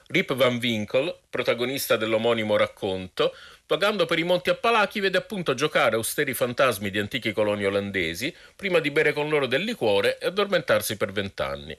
Rip 0.08 0.34
Van 0.34 0.58
Winkle, 0.60 1.16
protagonista 1.30 1.96
dell'omonimo 1.96 2.58
racconto, 2.58 3.36
vagando 3.68 4.08
per 4.08 4.18
i 4.18 4.24
monti 4.24 4.50
Appalachi 4.50 5.00
vede 5.00 5.20
appunto 5.20 5.54
giocare 5.54 5.96
austeri 5.96 6.34
fantasmi 6.34 6.90
di 6.90 6.98
antichi 6.98 7.34
coloni 7.34 7.64
olandesi 7.64 8.36
prima 8.56 8.80
di 8.80 8.90
bere 8.90 9.14
con 9.14 9.30
loro 9.30 9.46
del 9.46 9.62
liquore 9.62 10.18
e 10.18 10.26
addormentarsi 10.26 10.98
per 10.98 11.12
vent'anni. 11.12 11.78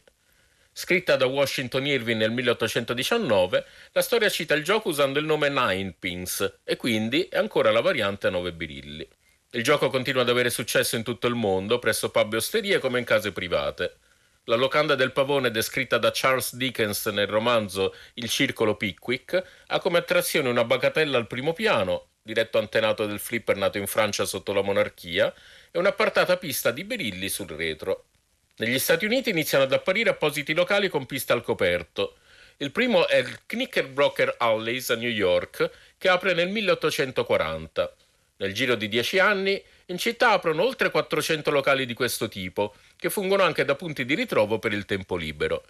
Scritta 0.75 1.17
da 1.17 1.27
Washington 1.27 1.87
Irving 1.87 2.19
nel 2.19 2.31
1819, 2.31 3.67
la 3.93 4.01
storia 4.01 4.31
cita 4.31 4.55
il 4.55 4.65
gioco 4.65 4.89
usando 4.89 5.19
il 5.19 5.27
nome 5.27 5.51
Nine 5.51 5.95
Pins 5.99 6.61
e 6.65 6.77
quindi 6.77 7.25
è 7.25 7.37
ancora 7.37 7.71
la 7.71 7.83
variante 7.83 8.29
a 8.29 8.31
nove 8.31 8.55
birilli. 8.55 9.07
Il 9.51 9.63
gioco 9.63 9.91
continua 9.91 10.23
ad 10.23 10.31
avere 10.31 10.49
successo 10.49 10.97
in 10.97 11.03
tutto 11.03 11.27
il 11.27 11.35
mondo, 11.35 11.79
presso 11.79 12.09
pub 12.11 12.33
e 12.33 12.37
osterie 12.37 12.79
come 12.79 12.99
in 12.99 13.05
case 13.05 13.33
private. 13.33 13.99
La 14.45 14.57
locanda 14.57 14.95
del 14.95 15.13
pavone 15.13 15.51
descritta 15.51 15.99
da 15.99 16.11
Charles 16.11 16.55
Dickens 16.55 17.05
nel 17.07 17.27
romanzo 17.27 17.95
Il 18.15 18.31
circolo 18.31 18.75
Pickwick 18.75 19.45
ha 19.67 19.79
come 19.79 19.99
attrazione 19.99 20.49
una 20.49 20.65
bagatella 20.65 21.19
al 21.19 21.27
primo 21.27 21.53
piano, 21.53 22.13
diretto 22.23 22.57
antenato 22.57 23.05
del 23.05 23.19
flipper 23.19 23.57
nato 23.57 23.77
in 23.77 23.87
Francia 23.87 24.25
sotto 24.25 24.55
la 24.55 24.63
monarchia, 24.63 25.35
e 25.71 25.79
un'appartata 25.79 26.39
pista 26.39 26.71
di 26.71 26.85
berilli 26.85 27.29
sul 27.29 27.49
retro. 27.49 28.07
Negli 28.57 28.79
Stati 28.79 29.07
Uniti 29.07 29.31
iniziano 29.31 29.65
ad 29.65 29.73
apparire 29.73 30.11
appositi 30.11 30.53
locali 30.53 30.89
con 30.89 31.07
pista 31.07 31.33
al 31.33 31.43
coperto. 31.43 32.17
Il 32.59 32.71
primo 32.71 33.09
è 33.09 33.17
il 33.17 33.41
Knickerbroker 33.47 34.37
Alleys 34.39 34.91
a 34.91 34.95
New 34.95 35.09
York, 35.09 35.71
che 35.97 36.09
apre 36.09 36.35
nel 36.35 36.49
1840. 36.49 37.95
Nel 38.37 38.53
giro 38.53 38.75
di 38.75 38.89
dieci 38.89 39.19
anni 39.19 39.61
in 39.87 39.97
città 39.97 40.33
aprono 40.33 40.63
oltre 40.63 40.91
400 40.91 41.51
locali 41.51 41.87
di 41.87 41.95
questo 41.95 42.29
tipo, 42.29 42.75
che 42.97 43.09
fungono 43.09 43.43
anche 43.43 43.65
da 43.65 43.75
punti 43.75 44.05
di 44.05 44.15
ritrovo 44.15 44.59
per 44.59 44.73
il 44.73 44.85
tempo 44.85 45.17
libero. 45.17 45.65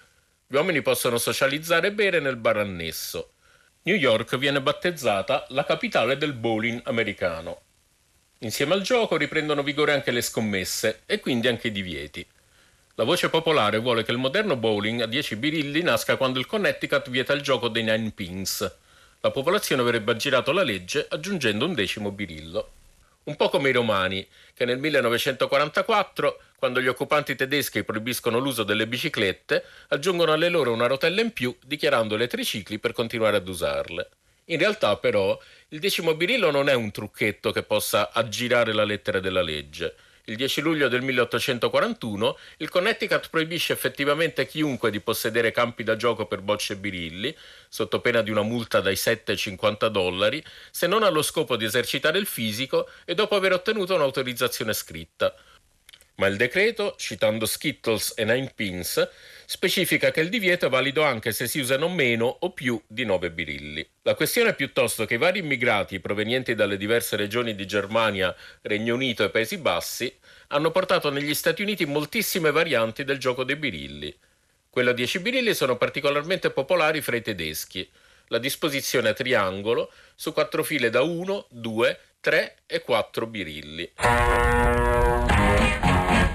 Gli 0.47 0.57
uomini 0.57 0.83
possono 0.83 1.19
socializzare 1.19 1.87
e 1.87 1.93
bere 1.93 2.19
nel 2.19 2.37
bar 2.37 2.57
annesso. 2.57 3.35
New 3.83 3.97
York 3.97 4.37
viene 4.37 4.61
battezzata 4.61 5.47
la 5.51 5.65
capitale 5.65 6.17
del 6.17 6.33
bowling 6.33 6.83
americano. 6.85 7.61
Insieme 8.39 8.75
al 8.75 8.83
gioco 8.83 9.17
riprendono 9.17 9.63
vigore 9.63 9.93
anche 9.93 10.11
le 10.11 10.21
scommesse 10.21 11.03
e 11.07 11.21
quindi 11.21 11.47
anche 11.47 11.69
i 11.69 11.73
divieti. 11.73 12.27
La 12.95 13.05
voce 13.05 13.31
popolare 13.31 13.79
vuole 13.79 14.03
che 14.05 14.13
il 14.13 14.19
moderno 14.19 14.57
bowling 14.57 15.01
a 15.01 15.07
10 15.07 15.37
birilli 15.37 15.83
nasca 15.83 16.17
quando 16.17 16.39
il 16.39 16.47
Connecticut 16.47 17.11
vieta 17.11 17.33
il 17.33 17.43
gioco 17.43 17.69
dei 17.69 17.83
nine 17.83 18.11
pins. 18.11 18.77
La 19.21 19.31
popolazione 19.31 19.83
avrebbe 19.83 20.13
aggirato 20.13 20.53
la 20.53 20.63
legge 20.63 21.07
aggiungendo 21.09 21.65
un 21.65 21.75
decimo 21.75 22.11
birillo 22.11 22.73
un 23.25 23.37
po' 23.37 23.49
come 23.49 23.69
i 23.69 23.73
romani, 23.73 24.27
che 24.55 24.65
nel 24.65 24.79
1944, 24.79 26.41
quando 26.57 26.81
gli 26.81 26.89
occupanti 26.89 27.37
tedeschi 27.37 27.85
proibiscono 27.85 28.39
l'uso 28.39 28.65
delle 28.65 28.89
biciclette, 28.89 29.65
aggiungono 29.89 30.33
alle 30.33 30.49
loro 30.49 30.73
una 30.73 30.87
rotella 30.87 31.21
in 31.21 31.33
più, 31.33 31.57
dichiarandole 31.65 32.27
tricicli 32.27 32.79
per 32.79 32.93
continuare 32.93 33.37
ad 33.37 33.49
usarle. 33.49 34.11
In 34.47 34.59
realtà, 34.59 34.97
però, 34.97 35.39
il 35.69 35.79
decimo 35.79 36.15
birillo 36.15 36.51
non 36.51 36.69
è 36.69 36.75
un 36.75 36.91
trucchetto 36.91 37.53
che 37.53 37.63
possa 37.63 38.11
aggirare 38.13 38.73
la 38.73 38.85
lettera 38.85 39.21
della 39.21 39.43
legge. 39.43 39.95
Il 40.27 40.37
10 40.37 40.61
luglio 40.61 40.87
del 40.87 41.03
1841 41.03 42.39
il 42.59 42.69
Connecticut 42.69 43.29
proibisce 43.29 43.73
effettivamente 43.73 44.47
chiunque 44.47 44.93
di 44.93 45.01
possedere 45.01 45.51
campi 45.51 45.83
da 45.83 45.97
gioco 45.97 46.27
per 46.27 46.43
bocce 46.43 46.77
birilli, 46.77 47.37
sotto 47.69 48.01
pena 48.01 48.23
di 48.23 48.31
una 48.31 48.43
multa 48.43 48.81
dai 48.81 48.95
7 48.95 49.33
ai 49.33 49.37
50 49.37 49.89
dollari, 49.89 50.41
se 50.71 50.87
non 50.87 51.03
allo 51.03 51.23
scopo 51.23 51.57
di 51.57 51.65
esercitare 51.65 52.19
il 52.19 52.27
fisico 52.27 52.89
e 53.05 53.17
dopo 53.17 53.35
aver 53.35 53.53
ottenuto 53.53 53.97
un'autorizzazione 53.97 54.73
scritta. 54.75 55.35
Ma 56.17 56.27
il 56.27 56.37
decreto, 56.37 56.95
citando 56.99 57.47
Skittles 57.47 58.13
e 58.17 58.25
Nine 58.25 58.53
Pins, 58.55 59.09
specifica 59.47 60.11
che 60.11 60.21
il 60.21 60.29
divieto 60.29 60.67
è 60.67 60.69
valido 60.69 61.03
anche 61.03 61.33
se 61.33 61.47
si 61.47 61.59
usano 61.59 61.89
meno 61.89 62.27
o 62.27 62.53
più 62.53 62.81
di 62.87 63.05
9 63.05 63.31
birilli. 63.31 63.87
La 64.03 64.15
questione 64.15 64.51
è 64.51 64.55
piuttosto 64.55 65.05
che 65.05 65.15
i 65.15 65.19
vari 65.19 65.41
immigrati 65.41 66.01
provenienti 66.01 66.55
dalle 66.55 66.77
diverse 66.77 67.17
regioni 67.17 67.55
di 67.55 67.67
Germania, 67.67 68.35
Regno 68.63 68.95
Unito 68.95 69.25
e 69.25 69.31
Paesi 69.31 69.57
Bassi 69.57 70.15
hanno 70.49 70.71
portato 70.71 71.11
negli 71.11 71.35
Stati 71.35 71.63
Uniti 71.63 71.87
moltissime 71.87 72.51
varianti 72.51 73.05
del 73.05 73.19
gioco 73.19 73.43
dei 73.43 73.57
birilli. 73.57 74.15
Quelle 74.69 74.91
a 74.91 74.95
10 74.95 75.19
birilli 75.21 75.55
sono 75.55 75.77
particolarmente 75.77 76.51
popolari 76.51 77.01
fra 77.01 77.17
i 77.17 77.23
tedeschi. 77.23 77.89
La 78.29 78.39
disposizione 78.39 79.11
a 79.11 79.15
triangolo 79.15 79.91
su 80.15 80.33
quattro 80.33 80.63
file 80.63 80.89
da 80.89 81.03
1, 81.03 81.47
2, 81.51 81.99
3 82.21 82.57
e 82.67 82.81
4 82.81 83.27
birilli. 83.27 83.93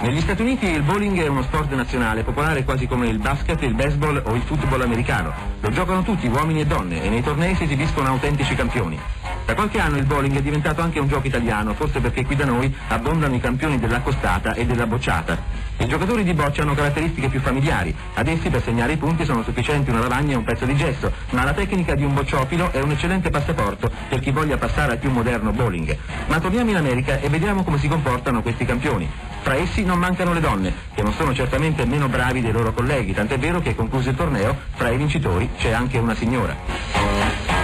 Negli 0.08 0.22
Stati 0.22 0.42
Uniti 0.42 0.68
il 0.68 0.84
bowling 0.84 1.20
è 1.20 1.28
uno 1.28 1.42
sport 1.42 1.74
nazionale, 1.74 2.24
popolare 2.24 2.64
quasi 2.64 2.88
come 2.88 3.10
il 3.10 3.18
basket, 3.18 3.62
il 3.64 3.74
baseball 3.74 4.22
o 4.26 4.36
il 4.36 4.42
football 4.44 4.80
americano. 4.80 5.34
Lo 5.60 5.70
giocano 5.70 6.02
tutti, 6.02 6.28
uomini 6.28 6.62
e 6.62 6.66
donne, 6.66 7.04
e 7.04 7.10
nei 7.10 7.22
tornei 7.22 7.56
si 7.56 7.64
esibiscono 7.64 8.08
autentici 8.08 8.56
campioni. 8.56 8.98
Da 9.46 9.54
qualche 9.54 9.82
anno 9.82 9.98
il 9.98 10.06
bowling 10.06 10.38
è 10.38 10.42
diventato 10.42 10.82
anche 10.82 11.00
un 11.00 11.10
gioco 11.10 11.28
italiano, 11.28 11.74
forse 11.74 12.00
perché 12.00 12.24
qui 12.24 12.38
da 12.38 12.46
noi 12.46 12.74
abbondano 12.88 13.36
i 13.36 13.42
campioni 13.42 13.80
della 13.80 14.00
costata 14.00 14.54
e 14.54 14.66
della 14.66 14.88
bocciata. 14.88 15.38
I 15.80 15.88
giocatori 15.88 16.24
di 16.24 16.34
boccia 16.34 16.64
hanno 16.64 16.74
caratteristiche 16.74 17.30
più 17.30 17.40
familiari, 17.40 17.96
ad 18.16 18.28
essi 18.28 18.50
per 18.50 18.64
segnare 18.64 18.94
i 18.94 18.98
punti 18.98 19.26
sono 19.26 19.44
sufficienti 19.44 19.92
una 19.92 20.00
lavagna 20.00 20.34
e 20.34 20.38
un 20.38 20.44
pezzo 20.44 20.66
di 20.66 20.76
gesso, 20.76 21.12
ma 21.30 21.44
la 21.44 21.54
tecnica 21.54 21.94
di 21.94 22.04
un 22.04 22.16
bocciofilo 22.16 22.72
è 22.72 22.82
un 22.82 22.92
eccellente 22.92 23.30
passaporto 23.30 23.92
per 24.10 24.20
chi 24.20 24.32
voglia 24.32 24.58
passare 24.58 24.94
al 24.94 24.98
più 24.98 25.12
moderno 25.12 25.52
bowling. 25.52 25.96
Ma 26.28 26.40
torniamo 26.40 26.72
in 26.72 26.78
America 26.78 27.20
e 27.20 27.30
vediamo 27.30 27.64
come 27.64 27.78
si 27.78 27.88
comportano 27.88 28.42
questi 28.42 28.66
campioni. 28.66 29.08
Fra 29.42 29.56
essi 29.56 29.84
non 29.84 30.00
mancano 30.00 30.34
le 30.34 30.40
donne, 30.40 30.74
che 30.96 31.04
non 31.04 31.14
sono 31.14 31.34
certamente 31.34 31.86
meno 31.86 32.10
bravi 32.10 32.42
dei 32.42 32.52
loro 32.52 32.74
colleghi, 32.74 33.14
tant'è 33.14 33.38
vero 33.38 33.62
che 33.62 33.76
concluso 33.76 34.10
il 34.10 34.16
torneo, 34.16 34.58
fra 34.76 34.90
i 34.90 34.98
vincitori 34.98 35.50
c'è 35.58 35.72
anche 35.72 36.00
una 36.00 36.16
signora. 36.16 37.57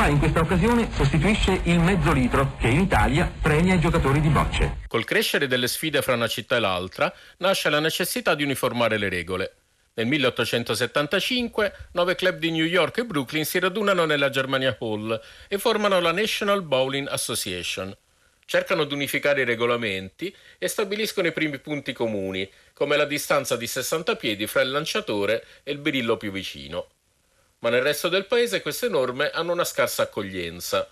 La 0.00 0.06
trappa 0.06 0.08
in 0.08 0.18
questa 0.18 0.40
occasione 0.40 0.88
sostituisce 0.94 1.60
il 1.64 1.78
mezzo 1.78 2.10
litro 2.12 2.56
che 2.58 2.68
in 2.68 2.80
Italia 2.80 3.30
premia 3.42 3.74
i 3.74 3.80
giocatori 3.80 4.22
di 4.22 4.30
bocce. 4.30 4.78
Col 4.88 5.04
crescere 5.04 5.46
delle 5.46 5.68
sfide 5.68 6.00
fra 6.00 6.14
una 6.14 6.26
città 6.26 6.56
e 6.56 6.58
l'altra 6.58 7.12
nasce 7.38 7.68
la 7.68 7.80
necessità 7.80 8.34
di 8.34 8.42
uniformare 8.42 8.96
le 8.96 9.10
regole. 9.10 9.54
Nel 9.92 10.06
1875 10.06 11.88
nove 11.92 12.14
club 12.14 12.38
di 12.38 12.50
New 12.50 12.64
York 12.64 12.96
e 12.96 13.04
Brooklyn 13.04 13.44
si 13.44 13.58
radunano 13.58 14.06
nella 14.06 14.30
Germania 14.30 14.74
Hall 14.80 15.20
e 15.48 15.58
formano 15.58 16.00
la 16.00 16.12
National 16.12 16.62
Bowling 16.62 17.06
Association. 17.06 17.94
Cercano 18.46 18.84
di 18.84 18.94
unificare 18.94 19.42
i 19.42 19.44
regolamenti 19.44 20.34
e 20.56 20.66
stabiliscono 20.66 21.26
i 21.26 21.32
primi 21.32 21.58
punti 21.58 21.92
comuni, 21.92 22.50
come 22.72 22.96
la 22.96 23.04
distanza 23.04 23.54
di 23.54 23.66
60 23.66 24.16
piedi 24.16 24.46
fra 24.46 24.62
il 24.62 24.70
lanciatore 24.70 25.44
e 25.62 25.72
il 25.72 25.78
birillo 25.78 26.16
più 26.16 26.30
vicino 26.30 26.86
ma 27.60 27.70
nel 27.70 27.82
resto 27.82 28.08
del 28.08 28.26
paese 28.26 28.60
queste 28.60 28.88
norme 28.88 29.30
hanno 29.30 29.52
una 29.52 29.64
scarsa 29.64 30.02
accoglienza. 30.02 30.88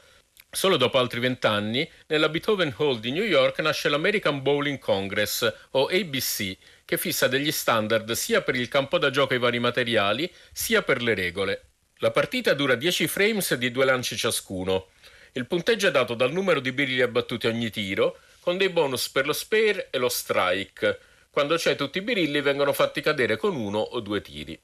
Solo 0.50 0.78
dopo 0.78 0.98
altri 0.98 1.20
vent'anni, 1.20 1.88
nella 2.06 2.30
Beethoven 2.30 2.74
Hall 2.78 3.00
di 3.00 3.10
New 3.10 3.24
York 3.24 3.58
nasce 3.58 3.90
l'American 3.90 4.40
Bowling 4.40 4.78
Congress, 4.78 5.52
o 5.72 5.86
ABC, 5.86 6.56
che 6.86 6.96
fissa 6.96 7.28
degli 7.28 7.52
standard 7.52 8.10
sia 8.12 8.40
per 8.40 8.54
il 8.54 8.68
campo 8.68 8.96
da 8.96 9.10
gioco 9.10 9.34
e 9.34 9.36
i 9.36 9.40
vari 9.40 9.58
materiali, 9.58 10.32
sia 10.50 10.82
per 10.82 11.02
le 11.02 11.14
regole. 11.14 11.62
La 11.98 12.10
partita 12.10 12.54
dura 12.54 12.76
10 12.76 13.08
frames 13.08 13.54
di 13.54 13.70
due 13.70 13.84
lanci 13.84 14.16
ciascuno. 14.16 14.88
Il 15.32 15.46
punteggio 15.46 15.88
è 15.88 15.90
dato 15.90 16.14
dal 16.14 16.32
numero 16.32 16.60
di 16.60 16.72
birilli 16.72 17.02
abbattuti 17.02 17.46
ogni 17.46 17.68
tiro, 17.68 18.18
con 18.40 18.56
dei 18.56 18.70
bonus 18.70 19.10
per 19.10 19.26
lo 19.26 19.34
spare 19.34 19.88
e 19.90 19.98
lo 19.98 20.08
strike. 20.08 20.98
Quando 21.28 21.56
c'è 21.56 21.76
tutti 21.76 21.98
i 21.98 22.02
birilli 22.02 22.40
vengono 22.40 22.72
fatti 22.72 23.02
cadere 23.02 23.36
con 23.36 23.54
uno 23.54 23.78
o 23.78 24.00
due 24.00 24.22
tiri. 24.22 24.58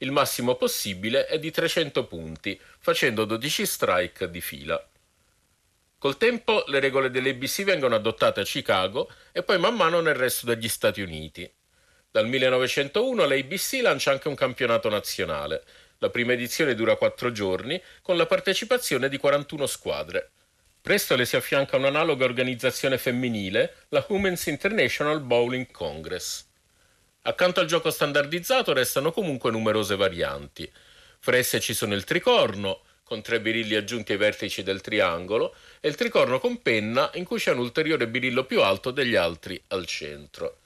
Il 0.00 0.12
massimo 0.12 0.54
possibile 0.54 1.26
è 1.26 1.40
di 1.40 1.50
300 1.50 2.06
punti, 2.06 2.60
facendo 2.78 3.24
12 3.24 3.66
strike 3.66 4.30
di 4.30 4.40
fila. 4.40 4.80
Col 5.98 6.16
tempo 6.16 6.62
le 6.68 6.78
regole 6.78 7.10
dell'ABC 7.10 7.64
vengono 7.64 7.96
adottate 7.96 8.38
a 8.40 8.44
Chicago 8.44 9.10
e 9.32 9.42
poi 9.42 9.58
man 9.58 9.74
mano 9.74 10.00
nel 10.00 10.14
resto 10.14 10.46
degli 10.46 10.68
Stati 10.68 11.00
Uniti. 11.00 11.50
Dal 12.08 12.28
1901 12.28 13.26
l'ABC 13.26 13.80
lancia 13.82 14.12
anche 14.12 14.28
un 14.28 14.36
campionato 14.36 14.88
nazionale. 14.88 15.64
La 15.98 16.10
prima 16.10 16.32
edizione 16.32 16.76
dura 16.76 16.94
quattro 16.94 17.32
giorni, 17.32 17.82
con 18.00 18.16
la 18.16 18.26
partecipazione 18.26 19.08
di 19.08 19.18
41 19.18 19.66
squadre. 19.66 20.30
Presto 20.80 21.16
le 21.16 21.26
si 21.26 21.34
affianca 21.34 21.76
un'analoga 21.76 22.24
organizzazione 22.24 22.98
femminile, 22.98 23.86
la 23.88 24.06
Women's 24.08 24.46
International 24.46 25.20
Bowling 25.20 25.68
Congress. 25.72 26.47
Accanto 27.28 27.60
al 27.60 27.66
gioco 27.66 27.90
standardizzato 27.90 28.72
restano 28.72 29.12
comunque 29.12 29.50
numerose 29.50 29.96
varianti. 29.96 30.66
Fra 31.18 31.36
esse 31.36 31.60
ci 31.60 31.74
sono 31.74 31.92
il 31.92 32.04
tricorno, 32.04 32.80
con 33.02 33.20
tre 33.20 33.38
birilli 33.38 33.74
aggiunti 33.74 34.12
ai 34.12 34.18
vertici 34.18 34.62
del 34.62 34.80
triangolo, 34.80 35.54
e 35.80 35.88
il 35.88 35.94
tricorno 35.94 36.40
con 36.40 36.62
penna, 36.62 37.10
in 37.16 37.24
cui 37.24 37.38
c'è 37.38 37.52
un 37.52 37.58
ulteriore 37.58 38.08
birillo 38.08 38.44
più 38.44 38.62
alto 38.62 38.90
degli 38.90 39.14
altri 39.14 39.62
al 39.68 39.84
centro. 39.84 40.60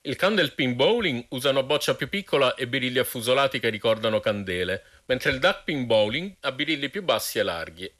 Il 0.00 0.16
candlepin 0.16 0.76
bowling 0.76 1.26
usa 1.28 1.50
una 1.50 1.62
boccia 1.62 1.94
più 1.94 2.08
piccola 2.08 2.54
e 2.54 2.66
birilli 2.66 2.98
affusolati 2.98 3.60
che 3.60 3.68
ricordano 3.68 4.18
candele, 4.18 4.82
mentre 5.04 5.30
il 5.30 5.38
duckpin 5.38 5.84
bowling 5.84 6.36
ha 6.40 6.52
birilli 6.52 6.88
più 6.88 7.02
bassi 7.02 7.38
e 7.38 7.42
larghi. 7.42 7.92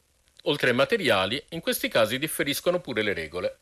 Oltre 0.43 0.69
ai 0.69 0.75
materiali, 0.75 1.39
in 1.49 1.59
questi 1.59 1.89
casi 1.89 2.17
differiscono 2.17 2.81
pure 2.81 3.03
le 3.03 3.13
regole. 3.13 3.59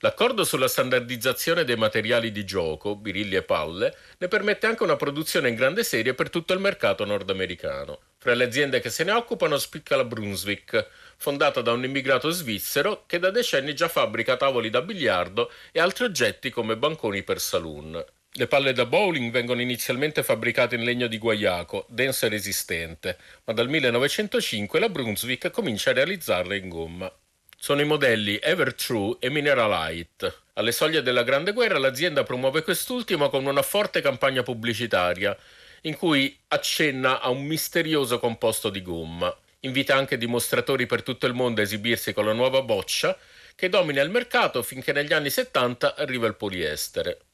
L'accordo 0.00 0.44
sulla 0.44 0.68
standardizzazione 0.68 1.64
dei 1.64 1.76
materiali 1.76 2.30
di 2.30 2.44
gioco, 2.44 2.96
birilli 2.96 3.36
e 3.36 3.42
palle, 3.42 3.96
ne 4.18 4.28
permette 4.28 4.66
anche 4.66 4.82
una 4.82 4.96
produzione 4.96 5.48
in 5.48 5.54
grande 5.54 5.84
serie 5.84 6.12
per 6.12 6.28
tutto 6.28 6.52
il 6.52 6.60
mercato 6.60 7.06
nordamericano. 7.06 8.00
Fra 8.18 8.34
le 8.34 8.44
aziende 8.44 8.80
che 8.80 8.90
se 8.90 9.04
ne 9.04 9.12
occupano 9.12 9.56
spicca 9.56 9.96
la 9.96 10.04
Brunswick, 10.04 10.86
fondata 11.16 11.62
da 11.62 11.72
un 11.72 11.84
immigrato 11.84 12.28
svizzero 12.28 13.04
che 13.06 13.18
da 13.18 13.30
decenni 13.30 13.74
già 13.74 13.88
fabbrica 13.88 14.36
tavoli 14.36 14.68
da 14.68 14.82
biliardo 14.82 15.50
e 15.72 15.80
altri 15.80 16.04
oggetti 16.04 16.50
come 16.50 16.76
banconi 16.76 17.22
per 17.22 17.40
saloon. 17.40 18.04
Le 18.32 18.46
palle 18.48 18.74
da 18.74 18.84
bowling 18.84 19.30
vengono 19.30 19.62
inizialmente 19.62 20.22
fabbricate 20.22 20.74
in 20.74 20.84
legno 20.84 21.06
di 21.06 21.16
guaiaco, 21.16 21.86
denso 21.88 22.26
e 22.26 22.28
resistente, 22.28 23.16
ma 23.44 23.54
dal 23.54 23.70
1905 23.70 24.78
la 24.78 24.90
Brunswick 24.90 25.50
comincia 25.50 25.88
a 25.88 25.94
realizzarle 25.94 26.58
in 26.58 26.68
gomma. 26.68 27.10
Sono 27.58 27.80
i 27.80 27.84
modelli 27.84 28.38
Ever 28.40 28.74
True 28.74 29.16
e 29.18 29.30
Mineralite. 29.30 30.34
Alle 30.54 30.72
soglie 30.72 31.02
della 31.02 31.24
Grande 31.24 31.52
Guerra 31.52 31.78
l'azienda 31.78 32.22
promuove 32.22 32.62
quest'ultimo 32.62 33.28
con 33.28 33.44
una 33.46 33.62
forte 33.62 34.00
campagna 34.00 34.42
pubblicitaria 34.42 35.36
in 35.82 35.96
cui 35.96 36.38
accenna 36.48 37.20
a 37.20 37.30
un 37.30 37.44
misterioso 37.44 38.18
composto 38.18 38.70
di 38.70 38.82
gomma. 38.82 39.34
Invita 39.60 39.96
anche 39.96 40.18
dimostratori 40.18 40.86
per 40.86 41.02
tutto 41.02 41.26
il 41.26 41.32
mondo 41.32 41.60
a 41.60 41.64
esibirsi 41.64 42.12
con 42.12 42.26
la 42.26 42.32
nuova 42.32 42.62
boccia 42.62 43.16
che 43.56 43.68
domina 43.68 44.02
il 44.02 44.10
mercato 44.10 44.62
finché 44.62 44.92
negli 44.92 45.12
anni 45.12 45.30
70 45.30 45.96
arriva 45.96 46.26
il 46.26 46.36
poliestere. 46.36 47.25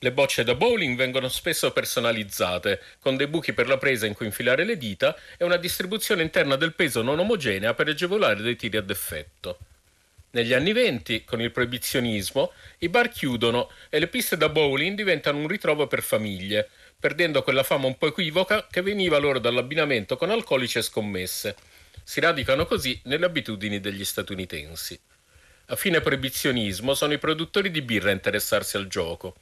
Le 0.00 0.12
bocce 0.12 0.44
da 0.44 0.54
bowling 0.54 0.94
vengono 0.94 1.26
spesso 1.28 1.72
personalizzate, 1.72 2.82
con 3.00 3.16
dei 3.16 3.28
buchi 3.28 3.54
per 3.54 3.66
la 3.66 3.78
presa 3.78 4.04
in 4.04 4.12
cui 4.12 4.26
infilare 4.26 4.62
le 4.64 4.76
dita 4.76 5.16
e 5.38 5.44
una 5.44 5.56
distribuzione 5.56 6.20
interna 6.20 6.56
del 6.56 6.74
peso 6.74 7.00
non 7.00 7.18
omogenea 7.18 7.72
per 7.72 7.88
agevolare 7.88 8.42
dei 8.42 8.56
tiri 8.56 8.76
ad 8.76 8.90
effetto. 8.90 9.58
Negli 10.32 10.52
anni 10.52 10.74
venti, 10.74 11.24
con 11.24 11.40
il 11.40 11.50
proibizionismo, 11.50 12.52
i 12.80 12.90
bar 12.90 13.08
chiudono 13.08 13.70
e 13.88 13.98
le 13.98 14.08
piste 14.08 14.36
da 14.36 14.50
bowling 14.50 14.94
diventano 14.94 15.38
un 15.38 15.48
ritrovo 15.48 15.86
per 15.86 16.02
famiglie, 16.02 16.68
perdendo 17.00 17.42
quella 17.42 17.62
fama 17.62 17.86
un 17.86 17.96
po' 17.96 18.08
equivoca 18.08 18.66
che 18.70 18.82
veniva 18.82 19.16
loro 19.16 19.38
dall'abbinamento 19.38 20.18
con 20.18 20.28
alcolici 20.28 20.76
e 20.76 20.82
scommesse. 20.82 21.56
Si 22.04 22.20
radicano 22.20 22.66
così 22.66 23.00
nelle 23.04 23.24
abitudini 23.24 23.80
degli 23.80 24.04
statunitensi. 24.04 25.00
A 25.68 25.74
fine 25.74 26.02
proibizionismo 26.02 26.92
sono 26.92 27.14
i 27.14 27.18
produttori 27.18 27.70
di 27.70 27.80
birra 27.80 28.10
a 28.10 28.12
interessarsi 28.12 28.76
al 28.76 28.88
gioco 28.88 29.36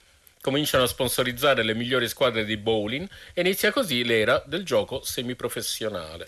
cominciano 0.44 0.84
a 0.84 0.86
sponsorizzare 0.86 1.62
le 1.62 1.74
migliori 1.74 2.06
squadre 2.06 2.44
di 2.44 2.58
bowling 2.58 3.08
e 3.32 3.40
inizia 3.40 3.72
così 3.72 4.04
l'era 4.04 4.42
del 4.44 4.62
gioco 4.62 5.02
semiprofessionale. 5.02 6.26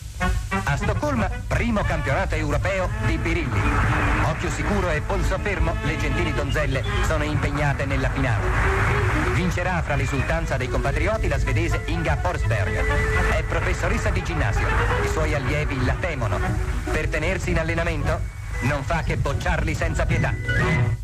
A 0.49 0.75
Stoccolma, 0.75 1.29
primo 1.47 1.83
campionato 1.83 2.33
europeo 2.33 2.89
di 3.05 3.15
birilli. 3.19 3.61
Occhio 4.25 4.49
sicuro 4.49 4.89
e 4.89 5.01
polso 5.01 5.37
fermo, 5.37 5.75
le 5.83 5.97
gentili 5.99 6.33
donzelle 6.33 6.83
sono 7.05 7.25
impegnate 7.25 7.85
nella 7.85 8.09
finale. 8.09 9.35
Vincerà 9.35 9.83
fra 9.83 9.95
l'esultanza 9.95 10.57
dei 10.57 10.67
compatrioti 10.67 11.27
la 11.27 11.37
svedese 11.37 11.83
Inga 11.85 12.17
Forsberg. 12.17 12.75
È 13.35 13.43
professoressa 13.43 14.09
di 14.09 14.23
ginnasio. 14.23 14.67
I 15.05 15.09
suoi 15.09 15.35
allievi 15.35 15.85
la 15.85 15.95
temono. 15.99 16.39
Per 16.91 17.07
tenersi 17.07 17.51
in 17.51 17.59
allenamento 17.59 18.36
non 18.63 18.83
fa 18.83 19.03
che 19.03 19.17
bocciarli 19.17 19.73
senza 19.73 20.05
pietà. 20.05 20.33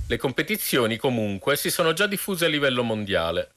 Le 0.08 0.18
competizioni 0.18 0.98
comunque 0.98 1.56
si 1.56 1.70
sono 1.70 1.94
già 1.94 2.08
diffuse 2.08 2.46
a 2.46 2.50
livello 2.50 2.84
mondiale. 2.84 3.50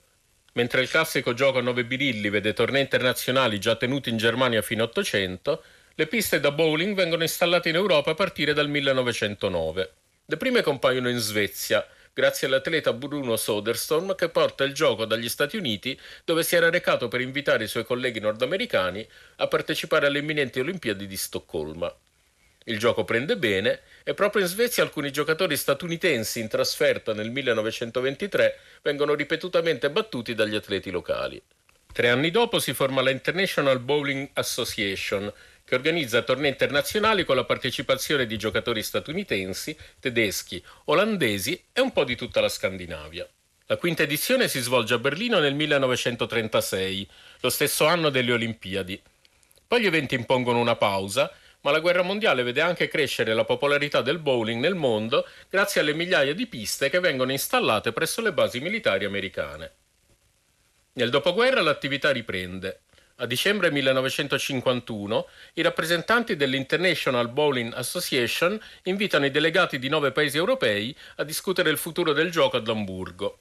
Mentre 0.53 0.83
il 0.83 0.89
classico 0.89 1.35
gioco 1.35 1.59
a 1.59 1.63
9 1.63 1.85
birilli 1.85 2.31
vede 2.31 2.53
tornei 2.53 2.83
internazionali 2.83 3.59
già 3.59 3.77
tenuti 3.77 4.09
in 4.11 4.17
Germania 4.17 4.63
fino 4.63 4.83
a 4.83 4.87
800, 4.87 5.63
le 5.95 6.07
piste 6.07 6.41
da 6.41 6.51
bowling 6.51 6.95
vengono 6.95 7.23
installate 7.23 7.71
in 7.71 7.75
Europa 7.75 8.11
a 8.11 8.15
partire 8.15 8.53
dal 8.53 8.69
1909. 8.69 9.93
Le 10.27 10.37
prime 10.37 10.63
compaiono 10.63 11.09
in 11.09 11.19
Svezia, 11.19 11.87
grazie 12.13 12.47
all'atleta 12.47 12.93
Bruno 12.93 13.37
Soderstrom 13.37 14.15
che 14.15 14.29
porta 14.29 14.65
il 14.65 14.73
gioco 14.73 15.05
dagli 15.05 15.29
Stati 15.29 15.57
Uniti, 15.57 15.99
dove 16.25 16.43
si 16.43 16.55
era 16.55 16.71
recato 16.71 17.09
per 17.09 17.21
invitare 17.21 17.65
i 17.65 17.69
suoi 17.69 17.85
colleghi 17.85 18.21
nordamericani 18.21 19.07
a 19.37 19.47
partecipare 19.47 20.07
alle 20.07 20.19
imminenti 20.19 20.61
Olimpiadi 20.61 21.07
di 21.07 21.17
Stoccolma. 21.17 21.95
Il 22.69 22.81
gioco 22.81 23.05
prende 23.05 23.37
bene 23.37 23.81
e 24.03 24.13
proprio 24.15 24.43
in 24.43 24.49
Svezia 24.49 24.83
alcuni 24.83 25.13
giocatori 25.13 25.57
statunitensi 25.57 26.41
in 26.41 26.49
trasferta 26.49 27.15
nel 27.15 27.31
1923 27.31 28.59
vengono 28.83 29.15
ripetutamente 29.15 29.89
battuti 29.89 30.35
dagli 30.35 30.57
atleti 30.57 30.91
locali. 30.91 31.41
Tre 31.93 32.09
anni 32.09 32.33
dopo 32.33 32.59
si 32.59 32.75
forma 32.75 33.03
la 33.03 33.11
International 33.11 33.79
Bowling 33.79 34.31
Association, 34.33 35.33
che 35.65 35.77
organizza 35.77 36.23
tornei 36.23 36.51
internazionali 36.51 37.25
con 37.25 37.37
la 37.37 37.45
partecipazione 37.45 38.27
di 38.27 38.37
giocatori 38.37 38.83
statunitensi, 38.83 39.77
tedeschi, 40.01 40.63
olandesi 40.87 41.67
e 41.73 41.81
un 41.81 41.93
po' 41.93 42.03
di 42.03 42.17
tutta 42.17 42.41
la 42.41 42.49
Scandinavia. 42.49 43.29
La 43.67 43.77
quinta 43.77 44.03
edizione 44.03 44.49
si 44.49 44.59
svolge 44.59 44.95
a 44.95 44.99
Berlino 44.99 45.39
nel 45.39 45.55
1936, 45.55 47.09
lo 47.41 47.49
stesso 47.49 47.87
anno 47.87 48.11
delle 48.11 48.33
Olimpiadi. 48.33 49.01
Poi 49.69 49.81
gli 49.81 49.87
eventi 49.87 50.17
impongono 50.17 50.59
una 50.59 50.77
pausa 50.77 51.33
ma 51.67 51.73
la 51.73 51.81
guerra 51.81 52.03
mondiale 52.03 52.45
vede 52.45 52.61
anche 52.61 52.87
crescere 52.87 53.35
la 53.35 53.45
popolarità 53.45 54.01
del 54.01 54.21
bowling 54.21 54.61
nel 54.61 54.77
mondo 54.77 55.27
grazie 55.51 55.81
alle 55.81 55.95
migliaia 55.95 56.33
di 56.33 56.47
piste 56.47 56.89
che 56.89 57.01
vengono 57.01 57.33
installate 57.33 57.91
presso 57.91 58.21
le 58.21 58.33
basi 58.33 58.61
militari 58.61 59.05
americane. 59.05 59.73
Nel 60.93 61.11
dopoguerra 61.11 61.61
l'attività 61.63 62.13
riprende. 62.13 62.83
A 63.17 63.27
dicembre 63.27 63.73
1951 63.73 65.27
i 65.55 65.63
rappresentanti 65.63 66.37
dell'International 66.37 67.31
Bowling 67.31 67.73
Association 67.75 68.57
invitano 68.85 69.27
i 69.27 69.33
delegati 69.33 69.81
di 69.81 69.89
nove 69.89 70.13
paesi 70.13 70.37
europei 70.37 70.97
a 71.17 71.25
discutere 71.25 71.71
il 71.71 71.79
futuro 71.79 72.13
del 72.13 72.31
gioco 72.31 72.59
ad 72.59 72.69
Amburgo. 72.69 73.39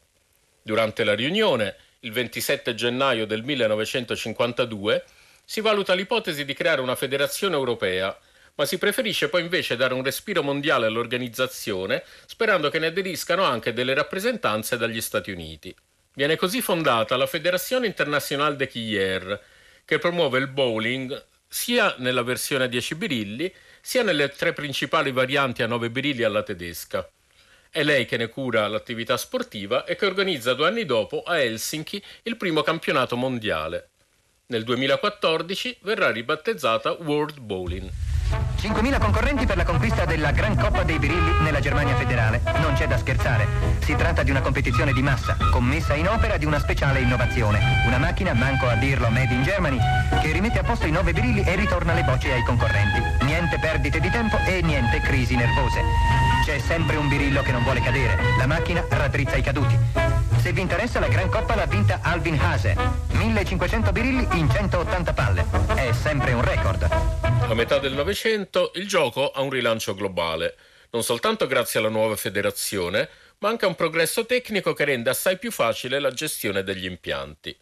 Durante 0.64 1.04
la 1.04 1.14
riunione, 1.14 1.76
il 2.00 2.12
27 2.12 2.74
gennaio 2.74 3.28
del 3.28 3.44
1952, 3.44 5.06
si 5.45 5.62
valuta 5.62 5.93
l'ipotesi 5.93 6.43
di 6.43 6.53
creare 6.53 6.81
una 6.81 6.95
federazione 6.95 7.55
europea, 7.55 8.17
ma 8.55 8.65
si 8.65 8.77
preferisce 8.77 9.29
poi 9.29 9.41
invece 9.41 9.75
dare 9.75 9.93
un 9.93 10.03
respiro 10.03 10.41
mondiale 10.41 10.88
all'organizzazione, 10.88 12.03
sperando 12.25 12.69
che 12.69 12.79
ne 12.79 12.88
aderiscano 12.88 13.43
anche 13.43 13.73
delle 13.73 13.93
rappresentanze 13.93 14.77
dagli 14.77 15.01
Stati 15.01 15.31
Uniti. 15.31 15.75
Viene 16.13 16.38
così 16.38 16.62
fondata 16.62 17.17
la 17.17 17.27
Federazione 17.27 17.88
Internationale 17.88 18.55
de 18.55 18.69
Quillier, 18.69 19.41
che 19.84 19.99
promuove 19.99 20.39
il 20.39 20.47
bowling 20.47 21.25
sia 21.47 21.95
nella 21.99 22.23
versione 22.23 22.63
a 22.63 22.67
10 22.67 22.95
birilli, 22.95 23.53
sia 23.81 24.03
nelle 24.03 24.29
tre 24.29 24.53
principali 24.53 25.12
varianti 25.12 25.62
a 25.62 25.67
9 25.67 25.89
birilli 25.89 26.23
alla 26.23 26.41
tedesca. 26.41 27.08
È 27.69 27.84
lei 27.84 28.05
che 28.05 28.15
ne 28.15 28.29
cura 28.29 28.67
l'attività 28.67 29.17
sportiva 29.17 29.84
e 29.84 29.97
che 29.97 30.05
organizza 30.05 30.53
due 30.53 30.67
anni 30.67 30.86
dopo 30.86 31.23
a 31.23 31.39
Helsinki 31.39 32.01
il 32.23 32.38
primo 32.38 32.62
campionato 32.62 33.17
mondiale. 33.17 33.89
Nel 34.47 34.63
2014 34.63 35.77
verrà 35.81 36.12
ribattezzata 36.12 36.91
World 36.91 37.39
Bowling. 37.39 37.89
5.000 38.58 39.00
concorrenti 39.00 39.46
per 39.46 39.58
la 39.58 39.64
conquista 39.64 40.06
della 40.06 40.32
Gran 40.32 40.58
Coppa 40.58 40.84
dei 40.84 40.98
Birilli 40.98 41.44
nella 41.44 41.60
Germania 41.60 41.96
federale. 41.96 42.42
Non 42.60 42.74
c'è 42.74 42.88
da 42.88 42.98
scherzare. 42.98 43.48
Si 43.80 43.96
tratta 43.96 44.24
di 44.24 44.32
una 44.32 44.42
competizione 44.42 44.94
di 44.94 45.02
massa, 45.02 45.38
commessa 45.52 45.94
in 45.94 46.08
opera 46.08 46.38
di 46.38 46.46
una 46.46 46.60
speciale 46.60 47.02
innovazione. 47.02 47.84
Una 47.86 47.98
macchina, 47.98 48.34
manco 48.34 48.68
a 48.68 48.76
dirlo, 48.76 49.10
made 49.10 49.34
in 49.34 49.44
Germany, 49.44 49.78
che 50.22 50.32
rimette 50.32 50.60
a 50.60 50.64
posto 50.64 50.88
i 50.88 50.92
nove 50.92 51.14
birilli 51.14 51.44
e 51.44 51.56
ritorna 51.56 51.94
le 51.94 52.04
bocce 52.04 52.32
ai 52.32 52.44
concorrenti. 52.44 53.02
Niente 53.26 53.60
perdite 53.60 54.00
di 54.00 54.10
tempo 54.10 54.38
e 54.46 54.62
niente 54.62 55.00
crisi 55.02 55.36
nervose. 55.36 55.82
C'è 56.44 56.58
sempre 56.60 56.96
un 56.96 57.08
birillo 57.08 57.42
che 57.42 57.52
non 57.52 57.64
vuole 57.64 57.82
cadere. 57.82 58.18
La 58.38 58.48
macchina 58.48 58.84
raddrizza 58.88 59.36
i 59.36 59.42
caduti. 59.42 59.78
Se 60.38 60.52
vi 60.52 60.62
interessa 60.62 61.00
la 61.00 61.08
Gran 61.08 61.30
Coppa 61.30 61.56
l'ha 61.56 61.66
vinta 61.66 62.00
Alvin 62.02 62.40
Hase. 62.40 62.76
1500 63.12 63.92
birilli 63.92 64.28
in 64.34 64.50
180 64.50 65.14
palle. 65.14 65.46
È 65.74 65.92
sempre 65.92 66.34
un 66.34 66.44
record. 66.44 67.25
A 67.41 67.54
metà 67.54 67.80
del 67.80 67.93
Novecento 67.93 68.71
il 68.76 68.88
gioco 68.88 69.32
ha 69.32 69.41
un 69.41 69.50
rilancio 69.50 69.93
globale, 69.93 70.56
non 70.91 71.04
soltanto 71.04 71.48
grazie 71.48 71.80
alla 71.80 71.89
nuova 71.89 72.15
federazione, 72.15 73.10
ma 73.39 73.50
anche 73.50 73.65
a 73.65 73.67
un 73.67 73.76
progresso 73.76 74.26
tecnico 74.26 74.74
che 74.74 74.86
rende 74.86 75.10
assai 75.10 75.38
più 75.38 75.52
facile 75.52 76.00
la 76.00 76.12
gestione 76.12 76.63
degli 76.63 76.86
impianti. 76.86 77.56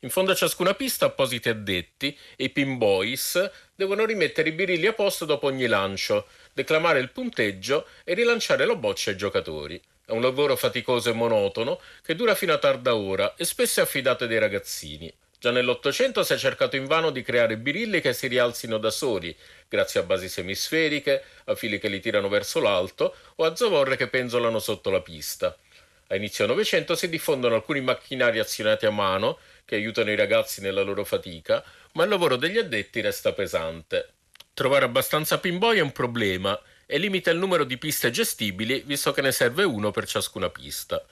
In 0.00 0.10
fondo 0.10 0.32
a 0.32 0.34
ciascuna 0.34 0.74
pista 0.74 1.06
appositi 1.06 1.48
addetti 1.48 2.16
e 2.36 2.44
i 2.44 2.50
pinboys 2.50 3.50
devono 3.74 4.04
rimettere 4.04 4.50
i 4.50 4.52
birilli 4.52 4.86
a 4.86 4.92
posto 4.92 5.24
dopo 5.24 5.46
ogni 5.46 5.66
lancio, 5.66 6.26
declamare 6.52 6.98
il 6.98 7.10
punteggio 7.10 7.86
e 8.04 8.12
rilanciare 8.12 8.66
la 8.66 8.76
boccia 8.76 9.10
ai 9.10 9.16
giocatori. 9.16 9.80
È 10.04 10.10
un 10.12 10.20
lavoro 10.20 10.56
faticoso 10.56 11.08
e 11.08 11.14
monotono 11.14 11.80
che 12.02 12.14
dura 12.14 12.34
fino 12.34 12.52
a 12.52 12.58
tarda 12.58 12.94
ora 12.94 13.34
e 13.36 13.46
spesso 13.46 13.80
è 13.80 13.82
affidato 13.82 14.24
ai 14.24 14.38
ragazzini. 14.38 15.10
Già 15.44 15.50
nell'Ottocento 15.50 16.22
si 16.22 16.32
è 16.32 16.38
cercato 16.38 16.74
invano 16.76 17.10
di 17.10 17.20
creare 17.20 17.58
birilli 17.58 18.00
che 18.00 18.14
si 18.14 18.28
rialzino 18.28 18.78
da 18.78 18.88
soli, 18.88 19.36
grazie 19.68 20.00
a 20.00 20.02
basi 20.02 20.26
semisferiche, 20.26 21.22
a 21.44 21.54
fili 21.54 21.78
che 21.78 21.88
li 21.88 22.00
tirano 22.00 22.30
verso 22.30 22.60
l'alto 22.60 23.14
o 23.34 23.44
a 23.44 23.54
zavorre 23.54 23.98
che 23.98 24.08
penzolano 24.08 24.58
sotto 24.58 24.88
la 24.88 25.02
pista. 25.02 25.54
A 26.06 26.16
inizio 26.16 26.46
Novecento 26.46 26.94
si 26.94 27.10
diffondono 27.10 27.56
alcuni 27.56 27.82
macchinari 27.82 28.38
azionati 28.38 28.86
a 28.86 28.90
mano 28.90 29.36
che 29.66 29.74
aiutano 29.74 30.10
i 30.10 30.16
ragazzi 30.16 30.62
nella 30.62 30.80
loro 30.80 31.04
fatica, 31.04 31.62
ma 31.92 32.04
il 32.04 32.08
lavoro 32.08 32.36
degli 32.36 32.56
addetti 32.56 33.02
resta 33.02 33.34
pesante. 33.34 34.12
Trovare 34.54 34.86
abbastanza 34.86 35.38
pinboy 35.38 35.76
è 35.76 35.82
un 35.82 35.92
problema 35.92 36.58
e 36.86 36.96
limita 36.96 37.30
il 37.30 37.36
numero 37.36 37.64
di 37.64 37.76
piste 37.76 38.10
gestibili, 38.10 38.82
visto 38.86 39.12
che 39.12 39.20
ne 39.20 39.30
serve 39.30 39.64
uno 39.64 39.90
per 39.90 40.06
ciascuna 40.06 40.48
pista. 40.48 41.04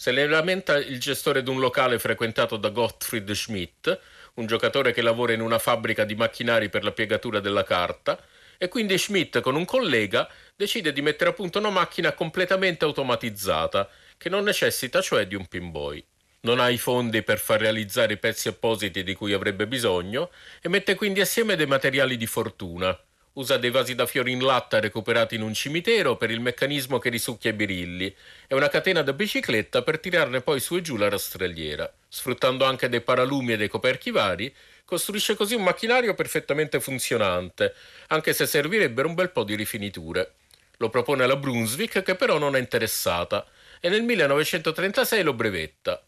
Se 0.00 0.12
ne 0.12 0.28
lamenta 0.28 0.76
il 0.76 1.00
gestore 1.00 1.42
di 1.42 1.50
un 1.50 1.58
locale 1.58 1.98
frequentato 1.98 2.56
da 2.56 2.68
Gottfried 2.68 3.28
Schmidt, 3.32 3.98
un 4.34 4.46
giocatore 4.46 4.92
che 4.92 5.02
lavora 5.02 5.32
in 5.32 5.40
una 5.40 5.58
fabbrica 5.58 6.04
di 6.04 6.14
macchinari 6.14 6.68
per 6.68 6.84
la 6.84 6.92
piegatura 6.92 7.40
della 7.40 7.64
carta, 7.64 8.16
e 8.58 8.68
quindi 8.68 8.96
Schmidt 8.96 9.40
con 9.40 9.56
un 9.56 9.64
collega 9.64 10.30
decide 10.54 10.92
di 10.92 11.02
mettere 11.02 11.30
a 11.30 11.32
punto 11.32 11.58
una 11.58 11.70
macchina 11.70 12.12
completamente 12.12 12.84
automatizzata, 12.84 13.90
che 14.16 14.28
non 14.28 14.44
necessita 14.44 15.02
cioè 15.02 15.26
di 15.26 15.34
un 15.34 15.48
pinboy. 15.48 16.04
Non 16.42 16.60
ha 16.60 16.68
i 16.68 16.78
fondi 16.78 17.24
per 17.24 17.40
far 17.40 17.58
realizzare 17.58 18.12
i 18.12 18.18
pezzi 18.18 18.46
appositi 18.46 19.02
di 19.02 19.14
cui 19.14 19.32
avrebbe 19.32 19.66
bisogno 19.66 20.30
e 20.62 20.68
mette 20.68 20.94
quindi 20.94 21.20
assieme 21.20 21.56
dei 21.56 21.66
materiali 21.66 22.16
di 22.16 22.26
fortuna, 22.26 22.96
usa 23.34 23.56
dei 23.56 23.70
vasi 23.70 23.94
da 23.94 24.06
fiori 24.06 24.32
in 24.32 24.42
latta 24.42 24.80
recuperati 24.80 25.34
in 25.34 25.42
un 25.42 25.54
cimitero 25.54 26.16
per 26.16 26.30
il 26.30 26.40
meccanismo 26.40 26.98
che 26.98 27.08
risucchia 27.08 27.50
i 27.50 27.54
birilli 27.54 28.14
e 28.46 28.54
una 28.54 28.68
catena 28.68 29.02
da 29.02 29.12
bicicletta 29.12 29.82
per 29.82 30.00
tirarne 30.00 30.40
poi 30.40 30.60
su 30.60 30.76
e 30.76 30.80
giù 30.80 30.96
la 30.96 31.08
rastrelliera. 31.08 31.92
Sfruttando 32.08 32.64
anche 32.64 32.88
dei 32.88 33.00
paralumi 33.00 33.52
e 33.52 33.56
dei 33.56 33.68
coperchi 33.68 34.10
vari, 34.10 34.52
costruisce 34.84 35.36
così 35.36 35.54
un 35.54 35.62
macchinario 35.62 36.14
perfettamente 36.14 36.80
funzionante, 36.80 37.74
anche 38.08 38.32
se 38.32 38.46
servirebbero 38.46 39.06
un 39.06 39.14
bel 39.14 39.30
po' 39.30 39.44
di 39.44 39.54
rifiniture. 39.54 40.32
Lo 40.78 40.88
propone 40.88 41.24
alla 41.24 41.36
Brunswick 41.36 42.02
che 42.02 42.14
però 42.14 42.38
non 42.38 42.56
è 42.56 42.58
interessata 42.58 43.46
e 43.80 43.88
nel 43.88 44.02
1936 44.02 45.22
lo 45.22 45.34
brevetta. 45.34 46.02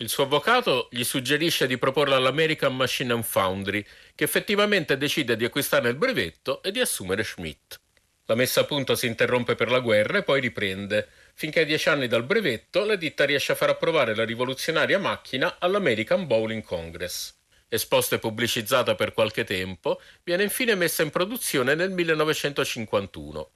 Il 0.00 0.08
suo 0.08 0.24
avvocato 0.24 0.88
gli 0.90 1.04
suggerisce 1.04 1.66
di 1.66 1.76
proporla 1.76 2.16
all'American 2.16 2.74
Machine 2.74 3.12
and 3.12 3.22
Foundry, 3.22 3.84
che 4.14 4.24
effettivamente 4.24 4.96
decide 4.96 5.36
di 5.36 5.44
acquistare 5.44 5.90
il 5.90 5.96
brevetto 5.96 6.62
e 6.62 6.72
di 6.72 6.80
assumere 6.80 7.22
Schmidt. 7.22 7.78
La 8.24 8.34
messa 8.34 8.62
a 8.62 8.64
punto 8.64 8.94
si 8.94 9.06
interrompe 9.06 9.56
per 9.56 9.70
la 9.70 9.80
guerra 9.80 10.16
e 10.16 10.22
poi 10.22 10.40
riprende. 10.40 11.06
Finché 11.34 11.60
a 11.60 11.64
dieci 11.64 11.90
anni 11.90 12.06
dal 12.06 12.24
brevetto, 12.24 12.86
la 12.86 12.96
ditta 12.96 13.26
riesce 13.26 13.52
a 13.52 13.56
far 13.56 13.68
approvare 13.68 14.14
la 14.14 14.24
rivoluzionaria 14.24 14.98
macchina 14.98 15.56
all'American 15.58 16.26
Bowling 16.26 16.62
Congress. 16.62 17.34
Esposta 17.68 18.16
e 18.16 18.20
pubblicizzata 18.20 18.94
per 18.94 19.12
qualche 19.12 19.44
tempo, 19.44 20.00
viene 20.22 20.44
infine 20.44 20.74
messa 20.76 21.02
in 21.02 21.10
produzione 21.10 21.74
nel 21.74 21.90
1951. 21.90 23.50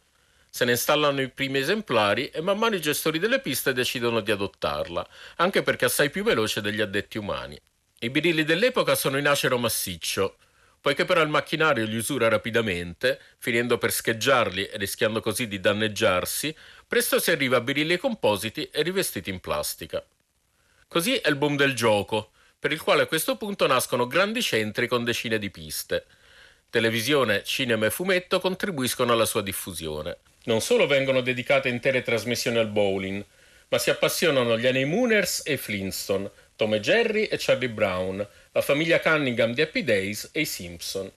Se 0.56 0.64
ne 0.64 0.70
installano 0.70 1.20
i 1.20 1.30
primi 1.30 1.58
esemplari 1.58 2.28
e 2.28 2.40
man 2.40 2.56
mano 2.58 2.76
i 2.76 2.80
gestori 2.80 3.18
delle 3.18 3.40
piste 3.40 3.72
decidono 3.72 4.20
di 4.20 4.30
adottarla, 4.30 5.04
anche 5.38 5.64
perché 5.64 5.86
assai 5.86 6.10
più 6.10 6.22
veloce 6.22 6.60
degli 6.60 6.80
addetti 6.80 7.18
umani. 7.18 7.60
I 7.98 8.08
birilli 8.08 8.44
dell'epoca 8.44 8.94
sono 8.94 9.18
in 9.18 9.26
acero 9.26 9.58
massiccio, 9.58 10.36
poiché 10.80 11.04
però 11.04 11.22
il 11.22 11.28
macchinario 11.28 11.84
li 11.86 11.96
usura 11.96 12.28
rapidamente, 12.28 13.20
finendo 13.38 13.78
per 13.78 13.90
scheggiarli 13.90 14.66
e 14.66 14.76
rischiando 14.76 15.20
così 15.20 15.48
di 15.48 15.58
danneggiarsi, 15.58 16.54
presto 16.86 17.18
si 17.18 17.32
arriva 17.32 17.56
a 17.56 17.60
birilli 17.60 17.96
compositi 17.96 18.70
e 18.70 18.82
rivestiti 18.82 19.30
in 19.30 19.40
plastica. 19.40 20.06
Così 20.86 21.16
è 21.16 21.28
il 21.30 21.34
boom 21.34 21.56
del 21.56 21.74
gioco, 21.74 22.30
per 22.60 22.70
il 22.70 22.80
quale 22.80 23.02
a 23.02 23.06
questo 23.06 23.36
punto 23.36 23.66
nascono 23.66 24.06
grandi 24.06 24.40
centri 24.40 24.86
con 24.86 25.02
decine 25.02 25.40
di 25.40 25.50
piste. 25.50 26.06
Televisione, 26.70 27.42
cinema 27.42 27.86
e 27.86 27.90
fumetto 27.90 28.38
contribuiscono 28.38 29.10
alla 29.10 29.26
sua 29.26 29.42
diffusione. 29.42 30.18
Non 30.44 30.60
solo 30.60 30.86
vengono 30.86 31.20
dedicate 31.22 31.68
intere 31.68 32.02
trasmissioni 32.02 32.58
al 32.58 32.68
bowling, 32.68 33.24
ma 33.68 33.78
si 33.78 33.90
appassionano 33.90 34.58
gli 34.58 34.66
Honeymooners 34.66 35.42
e 35.44 35.56
Flintstone, 35.56 36.30
Tom 36.54 36.74
e 36.74 36.80
Jerry 36.80 37.24
e 37.24 37.36
Charlie 37.38 37.70
Brown, 37.70 38.26
la 38.52 38.60
famiglia 38.60 39.00
Cunningham 39.00 39.54
di 39.54 39.62
Happy 39.62 39.82
Days 39.82 40.28
e 40.32 40.40
i 40.40 40.44
Simpson. 40.44 41.10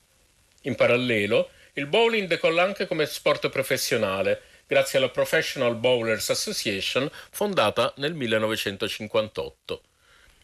In 0.62 0.76
parallelo, 0.76 1.50
il 1.74 1.88
bowling 1.88 2.28
decolla 2.28 2.64
anche 2.64 2.88
come 2.88 3.06
sport 3.06 3.50
professionale, 3.50 4.42
grazie 4.66 4.98
alla 4.98 5.10
Professional 5.10 5.76
Bowlers 5.76 6.30
Association 6.30 7.10
fondata 7.30 7.94
nel 7.98 8.14
1958. 8.14 9.82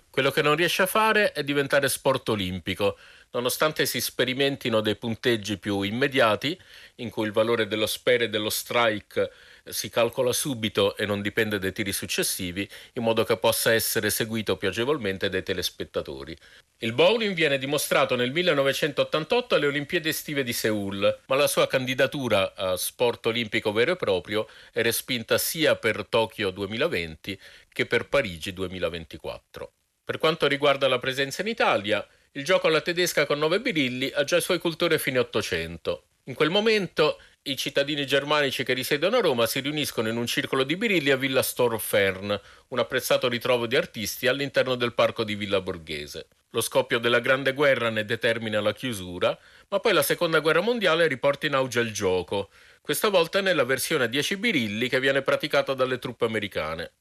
Quello 0.10 0.30
che 0.30 0.44
non 0.44 0.56
riesce 0.56 0.84
a 0.84 0.88
fare 0.88 1.32
è 1.32 1.44
diventare 1.44 1.90
sport 1.90 2.30
olimpico, 2.30 2.98
nonostante 3.34 3.86
si 3.86 4.00
sperimentino 4.00 4.82
dei 4.82 4.96
punteggi 4.96 5.58
più 5.58 5.82
immediati, 5.82 6.60
in 6.96 7.10
cui 7.10 7.26
il 7.26 7.32
valore 7.32 7.68
dello 7.68 7.88
spare 7.88 8.26
e 8.26 8.30
dello 8.30 8.50
strike 8.50 9.32
si 9.66 9.90
calcola 9.90 10.34
subito 10.34 10.96
e 10.98 11.06
non 11.06 11.22
dipende 11.22 11.58
dai 11.58 11.72
tiri 11.72 11.94
successivi, 11.94 12.68
in 12.94 13.04
modo 13.04 13.24
che 13.24 13.38
possa 13.38 13.74
essere 13.74 14.10
seguito 14.10 14.58
più 14.58 14.68
agevolmente 14.68 15.30
dai 15.30 15.44
telespettatori. 15.44 16.36
Il 16.80 16.94
bowling 16.94 17.34
viene 17.34 17.58
dimostrato 17.58 18.16
nel 18.16 18.32
1988 18.32 19.56
alle 19.56 19.68
Olimpiadi 19.68 20.10
estive 20.10 20.44
di 20.44 20.54
Seoul, 20.54 21.20
ma 21.28 21.36
la 21.36 21.48
sua 21.48 21.66
candidatura 21.66 22.54
a 22.56 22.76
sport 22.76 23.26
olimpico 23.28 23.72
vero 23.72 23.94
e 23.94 23.96
proprio 23.96 24.48
è 24.72 24.82
respinta 24.82 25.38
sia 25.38 25.76
per 25.76 26.06
Tokyo 26.08 26.52
2020 26.52 27.40
che 27.70 27.86
per 27.86 28.10
Parigi 28.10 28.52
2024. 28.52 29.72
Per 30.04 30.18
quanto 30.18 30.48
riguarda 30.48 30.90
la 30.90 31.00
presenza 31.00 31.42
in 31.42 31.48
Italia, 31.48 32.06
il 32.36 32.44
gioco 32.44 32.68
alla 32.68 32.82
tedesca 32.82 33.28
con 33.28 33.38
nove 33.38 33.60
birilli 33.60 34.12
ha 34.14 34.24
già 34.24 34.38
i 34.38 34.42
suoi 34.42 34.58
cultori 34.58 34.96
a 34.96 34.98
fine 34.98 35.20
Ottocento. 35.20 36.06
In 36.26 36.34
quel 36.34 36.50
momento 36.50 37.20
i 37.44 37.56
cittadini 37.56 38.08
germanici 38.08 38.64
che 38.64 38.74
risiedono 38.74 39.18
a 39.18 39.22
Roma 39.22 39.46
si 39.46 39.60
riuniscono 39.60 40.08
in 40.08 40.18
un 40.18 40.26
circolo 40.26 40.64
di 40.64 40.76
birilli 40.76 41.12
a 41.12 41.16
Villa 41.16 41.44
Storfern, 41.44 42.40
un 42.70 42.80
apprezzato 42.80 43.28
ritrovo 43.28 43.68
di 43.68 43.76
artisti 43.76 44.26
all'interno 44.26 44.74
del 44.74 44.94
parco 44.94 45.24
di 45.24 45.36
Villa 45.36 45.62
Borghese. 45.62 46.28
Lo 46.52 46.62
scoppio 46.62 46.98
della 46.98 47.20
Grande 47.20 47.54
Guerra 47.54 47.90
ne 47.90 48.04
determina 48.04 48.62
la 48.62 48.74
chiusura, 48.74 49.38
ma 49.70 49.80
poi 49.80 49.94
la 49.94 50.04
Seconda 50.04 50.40
Guerra 50.40 50.62
Mondiale 50.62 51.08
riporta 51.08 51.46
in 51.46 51.54
auge 51.54 51.82
il 51.82 51.94
gioco, 51.94 52.50
questa 52.82 53.10
volta 53.10 53.42
nella 53.42 53.64
versione 53.64 54.06
a 54.06 54.08
10 54.08 54.38
birilli 54.38 54.90
che 54.90 55.00
viene 55.00 55.22
praticata 55.22 55.76
dalle 55.76 56.00
truppe 56.00 56.26
americane. 56.26 56.94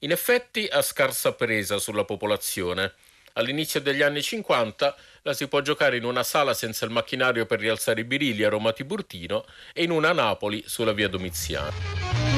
In 0.00 0.12
effetti 0.12 0.66
ha 0.70 0.80
scarsa 0.80 1.34
presa 1.34 1.78
sulla 1.78 2.04
popolazione, 2.04 2.94
All'inizio 3.34 3.80
degli 3.80 4.02
anni 4.02 4.22
50 4.22 4.96
la 5.22 5.32
si 5.32 5.48
può 5.48 5.60
giocare 5.60 5.96
in 5.96 6.04
una 6.04 6.22
sala 6.22 6.54
senza 6.54 6.84
il 6.84 6.90
macchinario 6.90 7.46
per 7.46 7.60
rialzare 7.60 8.00
i 8.00 8.04
birilli 8.04 8.44
a 8.44 8.48
Roma 8.48 8.72
Tiburtino 8.72 9.44
e 9.72 9.84
in 9.84 9.90
una 9.90 10.10
a 10.10 10.14
Napoli 10.14 10.62
sulla 10.66 10.92
via 10.92 11.08
Domiziano. 11.08 12.31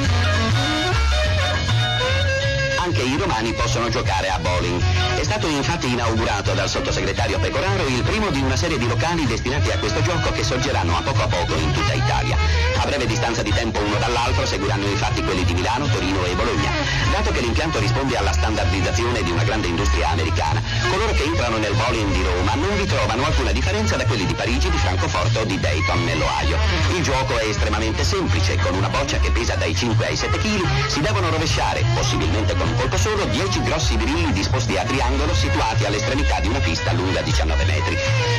Anche 2.85 3.01
i 3.01 3.16
romani 3.16 3.55
possono 3.55 3.88
giocare 3.88 4.29
a 4.29 4.38
bowling. 4.38 4.79
È 5.16 5.25
stato 5.25 5.49
infatti 5.49 5.88
inaugurato 5.88 6.53
dal 6.53 6.68
sottosegretario 6.68 7.38
Pecoraro 7.38 7.87
il 7.87 8.03
primo 8.03 8.29
di 8.29 8.40
una 8.40 8.57
serie 8.57 8.77
di 8.77 8.87
locali 8.87 9.25
destinati 9.25 9.70
a 9.70 9.79
questo 9.79 10.03
gioco 10.03 10.31
che 10.33 10.44
sorgeranno 10.44 10.94
a 10.94 11.01
poco 11.01 11.23
a 11.23 11.27
poco 11.27 11.55
in 11.55 11.73
tutta 11.73 11.94
Italia. 11.94 12.37
A 12.77 12.85
breve 12.85 13.07
distanza 13.07 13.42
di 13.42 13.51
tempo 13.51 13.81
uno 13.81 13.97
dall'altro 13.97 14.44
seguiranno 14.44 14.87
infatti 14.87 15.23
quelli 15.23 15.44
di 15.44 15.55
Milano, 15.55 15.87
Torino 15.87 16.25
e 16.27 16.35
Bologna. 16.35 16.70
Dato 17.11 17.31
che 17.31 17.40
l'impianto 17.40 17.79
risponde 17.79 18.18
alla 18.18 18.33
standardizzazione 18.33 19.23
di 19.23 19.31
una 19.31 19.44
grande 19.44 19.68
industria 19.68 20.11
americana, 20.11 20.62
coloro 20.90 21.12
che 21.12 21.23
entrano 21.23 21.57
nel 21.57 21.73
bowling 21.73 22.12
di 22.12 22.23
Roma 22.23 22.55
non 22.55 22.77
vi 22.77 22.85
trovano 22.85 23.25
alcuna 23.25 23.53
differenza 23.53 23.97
da 23.97 24.05
quelli 24.05 24.27
di 24.27 24.35
Parigi, 24.35 24.68
di 24.68 24.77
Francoforte 24.77 25.38
o 25.38 25.44
di 25.44 25.59
Dayton 25.59 26.05
nell'Ohio. 26.05 26.59
Il 26.94 27.03
gioco 27.03 27.38
è 27.38 27.47
estremamente 27.47 28.05
semplice, 28.05 28.57
con 28.57 28.75
una 28.75 28.90
boccia 28.90 29.16
che 29.18 29.31
pesa 29.31 29.55
dai 29.55 29.75
5 29.75 30.07
ai 30.07 30.16
7 30.16 30.37
kg 30.37 30.88
si 30.88 31.01
devono 31.01 31.31
rovesciare, 31.31 31.83
possibilmente 31.94 32.55
con 32.55 32.73
un 32.74 32.80
colpo 32.80 32.98
solo, 32.98 33.24
10 33.26 33.62
grossi 33.62 33.96
birilli 33.96 34.32
disposti 34.32 34.76
a 34.76 34.84
triangolo 34.84 35.32
situati 35.34 35.84
all'estremità 35.84 36.40
di 36.40 36.48
una 36.48 36.58
pista 36.58 36.92
lunga 36.92 37.20
19 37.20 37.64
metri. 37.64 37.96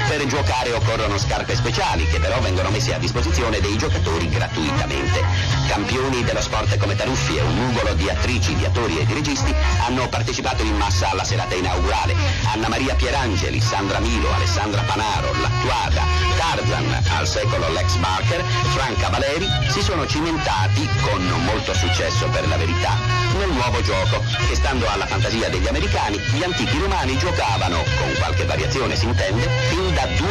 Per 0.08 0.26
giocare 0.26 0.74
occorrono 0.74 1.18
scarpe 1.18 1.56
speciali 1.56 2.06
che 2.08 2.20
però 2.20 2.40
vengono 2.42 2.70
messe 2.70 2.94
a 2.94 3.00
disposizione 3.00 3.60
dei 3.62 3.78
giocatori 3.78 4.28
gratuitamente. 4.30 5.24
Campioni 5.68 6.24
dello 6.24 6.42
sport 6.42 6.78
come 6.78 6.96
Taruffi 6.96 7.38
e 7.38 7.42
un 7.42 7.56
nugolo 7.56 7.94
di 7.94 8.10
attrici, 8.10 8.56
di 8.56 8.66
attori 8.66 9.00
e 9.00 9.06
di 9.06 9.14
registi 9.14 9.54
hanno 9.86 10.08
partecipato 10.10 10.64
in 10.64 10.76
massa 10.76 11.10
alla 11.10 11.24
serata 11.24 11.56
inaugurale. 11.56 12.16
Anna 12.54 12.68
Maria 12.68 12.96
Pierangeli, 12.96 13.62
Sandra 13.62 14.00
Milo, 14.00 14.32
Alessandra 14.34 14.82
Panaro, 14.82 15.32
Lattuada, 15.40 16.04
Tarzan, 16.38 17.04
al 17.18 17.28
secolo 17.28 17.70
Lex 17.70 17.96
Barker, 17.96 18.44
Franca 18.74 19.10
Valeri 19.10 19.48
si 19.70 19.82
sono 19.82 20.06
cimentati 20.06 20.88
con 21.02 21.24
molto 21.46 21.74
successo 21.74 22.28
per 22.28 22.48
la 22.48 22.58
verità 22.58 23.26
nel 23.38 23.52
nuovo 23.52 23.82
gioco 23.82 24.24
che 24.48 24.56
stando 24.56 24.88
alla 24.88 25.06
fantasia 25.06 25.50
degli 25.50 25.68
americani 25.68 26.18
gli 26.18 26.44
antichi 26.44 26.78
romani 26.78 27.18
giocavano, 27.18 27.84
con 27.84 28.14
qualche 28.18 28.46
variazione 28.46 28.96
si 28.96 29.06
intende, 29.06 29.48
fin 29.70 29.94
da 29.94 30.06
2000 30.18 30.25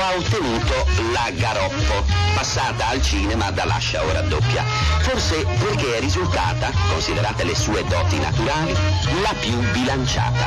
ha 0.00 0.14
ottenuto 0.16 0.86
la 1.12 1.30
Garoppo, 1.32 2.04
passata 2.34 2.88
al 2.88 3.02
cinema 3.02 3.50
da 3.50 3.64
Lascia 3.64 4.02
o 4.04 4.10
raddoppia. 4.10 4.64
Forse 5.00 5.44
perché 5.44 5.96
è 5.96 6.00
risultata, 6.00 6.70
considerate 6.88 7.44
le 7.44 7.54
sue 7.54 7.84
doti 7.84 8.18
naturali, 8.18 8.72
la 9.22 9.34
più 9.38 9.56
bilanciata. 9.72 10.46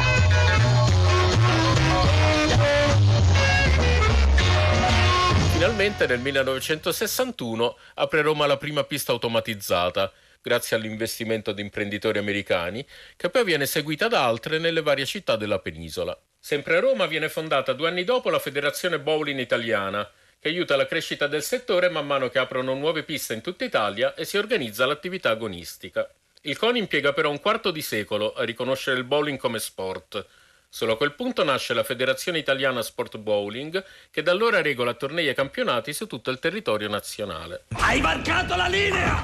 Finalmente 5.54 6.08
nel 6.08 6.20
1961 6.20 7.78
apre 7.96 8.22
Roma 8.22 8.46
la 8.48 8.58
prima 8.58 8.84
pista 8.84 9.12
automatizzata, 9.12 10.12
grazie 10.42 10.76
all'investimento 10.76 11.54
di 11.54 11.62
imprenditori 11.62 12.18
americani, 12.18 12.86
che 13.16 13.30
poi 13.30 13.46
viene 13.46 13.66
seguita 13.66 14.08
da 14.08 14.26
altre 14.26 14.60
nelle 14.60 14.82
varie 14.82 15.06
città 15.06 15.36
della 15.36 15.60
penisola. 15.60 16.18
Sempre 16.46 16.76
a 16.76 16.80
Roma 16.82 17.06
viene 17.06 17.30
fondata 17.30 17.72
due 17.72 17.88
anni 17.88 18.04
dopo 18.04 18.30
la 18.30 18.38
Federazione 18.38 19.00
Bowling 19.00 19.40
Italiana, 19.40 20.06
che 20.38 20.50
aiuta 20.50 20.76
la 20.76 20.86
crescita 20.86 21.26
del 21.28 21.42
settore 21.42 21.88
man 21.88 22.06
mano 22.06 22.28
che 22.28 22.38
aprono 22.38 22.74
nuove 22.74 23.04
piste 23.04 23.34
in 23.34 23.40
tutta 23.40 23.64
Italia 23.64 24.14
e 24.14 24.26
si 24.26 24.36
organizza 24.36 24.86
l'attività 24.86 25.30
agonistica. 25.30 26.06
Il 26.42 26.58
CONI 26.58 26.80
impiega 26.80 27.14
però 27.14 27.30
un 27.30 27.40
quarto 27.40 27.72
di 27.72 27.82
secolo 27.82 28.34
a 28.34 28.44
riconoscere 28.44 28.98
il 28.98 29.06
bowling 29.06 29.38
come 29.38 29.58
sport. 29.58 30.26
Solo 30.68 30.92
a 30.92 30.98
quel 30.98 31.14
punto 31.14 31.46
nasce 31.46 31.74
la 31.74 31.86
Federazione 31.86 32.40
Italiana 32.40 32.82
Sport 32.82 33.20
Bowling, 33.20 33.82
che 34.12 34.22
da 34.22 34.32
allora 34.32 34.62
regola 34.62 34.96
tornei 34.96 35.30
e 35.30 35.34
campionati 35.34 35.94
su 35.94 36.08
tutto 36.08 36.30
il 36.30 36.40
territorio 36.40 36.90
nazionale. 36.90 37.64
Hai 37.70 38.02
varcato 38.02 38.58
la 38.58 38.68
linea! 38.68 39.24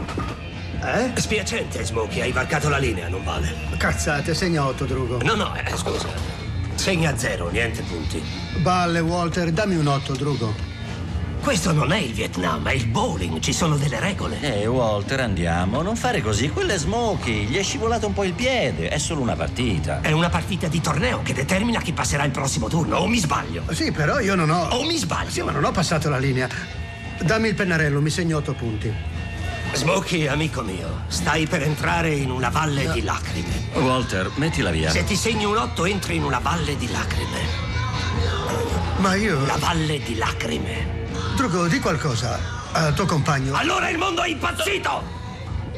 Eh? 0.81 1.19
Spiacente, 1.19 1.83
Smokey, 1.83 2.21
hai 2.21 2.31
varcato 2.31 2.69
la 2.69 2.77
linea, 2.77 3.09
non 3.09 3.25
vale. 3.25 3.53
Cazzate, 3.77 4.33
segna 4.33 4.65
8, 4.65 4.85
Drugo. 4.85 5.21
No, 5.21 5.35
no, 5.35 5.53
eh, 5.57 5.75
scusa. 5.75 6.38
Segna 6.79 7.17
zero, 7.17 7.49
niente 7.49 7.81
punti. 7.81 8.23
Balle, 8.61 9.01
Walter, 9.01 9.51
dammi 9.51 9.75
un 9.75 9.85
8, 9.85 10.13
Drugo. 10.13 10.55
Questo 11.43 11.73
non 11.73 11.91
è 11.91 11.97
il 11.97 12.13
Vietnam, 12.13 12.65
è 12.69 12.71
il 12.71 12.87
bowling, 12.87 13.41
ci 13.41 13.51
sono 13.51 13.75
delle 13.75 13.99
regole. 13.99 14.39
Ehi, 14.39 14.65
Walter, 14.65 15.19
andiamo, 15.19 15.81
non 15.81 15.97
fare 15.97 16.21
così. 16.21 16.47
Quello 16.47 16.71
è 16.71 16.77
Smokey, 16.77 17.47
gli 17.47 17.57
è 17.57 17.63
scivolato 17.63 18.07
un 18.07 18.13
po' 18.13 18.23
il 18.23 18.31
piede, 18.31 18.87
è 18.87 18.97
solo 18.97 19.19
una 19.19 19.35
partita. 19.35 19.99
È 19.99 20.13
una 20.13 20.29
partita 20.29 20.69
di 20.69 20.79
torneo 20.79 21.21
che 21.21 21.33
determina 21.33 21.81
chi 21.81 21.91
passerà 21.91 22.23
il 22.23 22.31
prossimo 22.31 22.69
turno, 22.69 22.95
o 22.95 23.07
mi 23.07 23.17
sbaglio? 23.17 23.63
Sì, 23.71 23.91
però 23.91 24.21
io 24.21 24.35
non 24.35 24.49
ho... 24.49 24.69
O 24.69 24.85
mi 24.85 24.95
sbaglio? 24.95 25.31
Sì, 25.31 25.41
ma 25.41 25.51
non 25.51 25.65
ho 25.65 25.71
passato 25.71 26.07
la 26.07 26.17
linea. 26.17 26.47
Dammi 27.21 27.49
il 27.49 27.55
pennarello, 27.55 27.99
mi 27.99 28.09
segno 28.09 28.37
8 28.37 28.53
punti. 28.53 28.93
Smokey, 29.73 30.27
amico 30.27 30.61
mio, 30.61 31.03
stai 31.07 31.47
per 31.47 31.61
entrare 31.61 32.09
in 32.09 32.31
una 32.31 32.49
valle 32.49 32.85
no. 32.85 32.93
di 32.93 33.03
lacrime. 33.03 33.69
Walter, 33.73 34.29
mettila 34.35 34.71
via. 34.71 34.89
Se 34.89 35.03
ti 35.03 35.15
segni 35.15 35.45
un 35.45 35.57
otto, 35.57 35.85
entri 35.85 36.15
in 36.15 36.23
una 36.23 36.39
valle 36.39 36.75
di 36.75 36.89
lacrime. 36.91 37.67
Ma 38.97 39.15
io. 39.15 39.45
La 39.45 39.57
valle 39.57 40.01
di 40.01 40.15
lacrime. 40.15 41.07
Drugo, 41.35 41.67
di 41.67 41.79
qualcosa 41.79 42.57
al 42.71 42.93
tuo 42.93 43.05
compagno. 43.05 43.55
Allora 43.55 43.89
il 43.89 43.97
mondo 43.97 44.21
è 44.21 44.27
impazzito! 44.27 45.17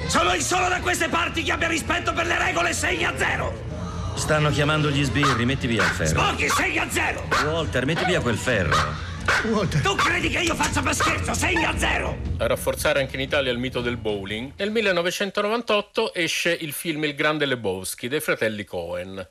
Sono 0.07 0.33
il 0.33 0.41
solo 0.41 0.67
da 0.67 0.79
queste 0.79 1.07
parti 1.07 1.43
che 1.43 1.51
abbia 1.51 1.67
rispetto 1.67 2.13
per 2.13 2.25
le 2.25 2.37
regole 2.37 2.73
6 2.73 3.05
a 3.05 3.13
0! 3.15 3.69
Stanno 4.15 4.49
chiamando 4.49 4.89
gli 4.89 5.03
sbirri, 5.03 5.45
metti 5.45 5.67
via 5.67 5.83
il 5.83 5.89
ferro. 5.89 6.19
Smokey, 6.19 6.49
6 6.49 6.79
a 6.79 6.87
0! 6.89 7.23
Walter, 7.45 7.85
metti 7.85 8.05
via 8.05 8.21
quel 8.21 8.37
ferro. 8.37 9.09
Walter. 9.45 9.81
Tu 9.81 9.95
credi 9.95 10.29
che 10.29 10.39
io 10.39 10.55
faccia 10.55 10.81
per 10.81 10.93
scherzo? 10.93 11.33
6 11.33 11.63
a 11.63 11.77
0! 11.77 12.17
A 12.37 12.47
rafforzare 12.47 12.99
anche 12.99 13.15
in 13.15 13.21
Italia 13.21 13.51
il 13.51 13.57
mito 13.57 13.81
del 13.81 13.97
bowling, 13.97 14.53
nel 14.57 14.71
1998 14.71 16.13
esce 16.13 16.51
il 16.51 16.73
film 16.73 17.03
Il 17.05 17.15
Grande 17.15 17.45
Lebowski 17.45 18.07
dei 18.07 18.19
fratelli 18.19 18.63
Cohen. 18.63 19.27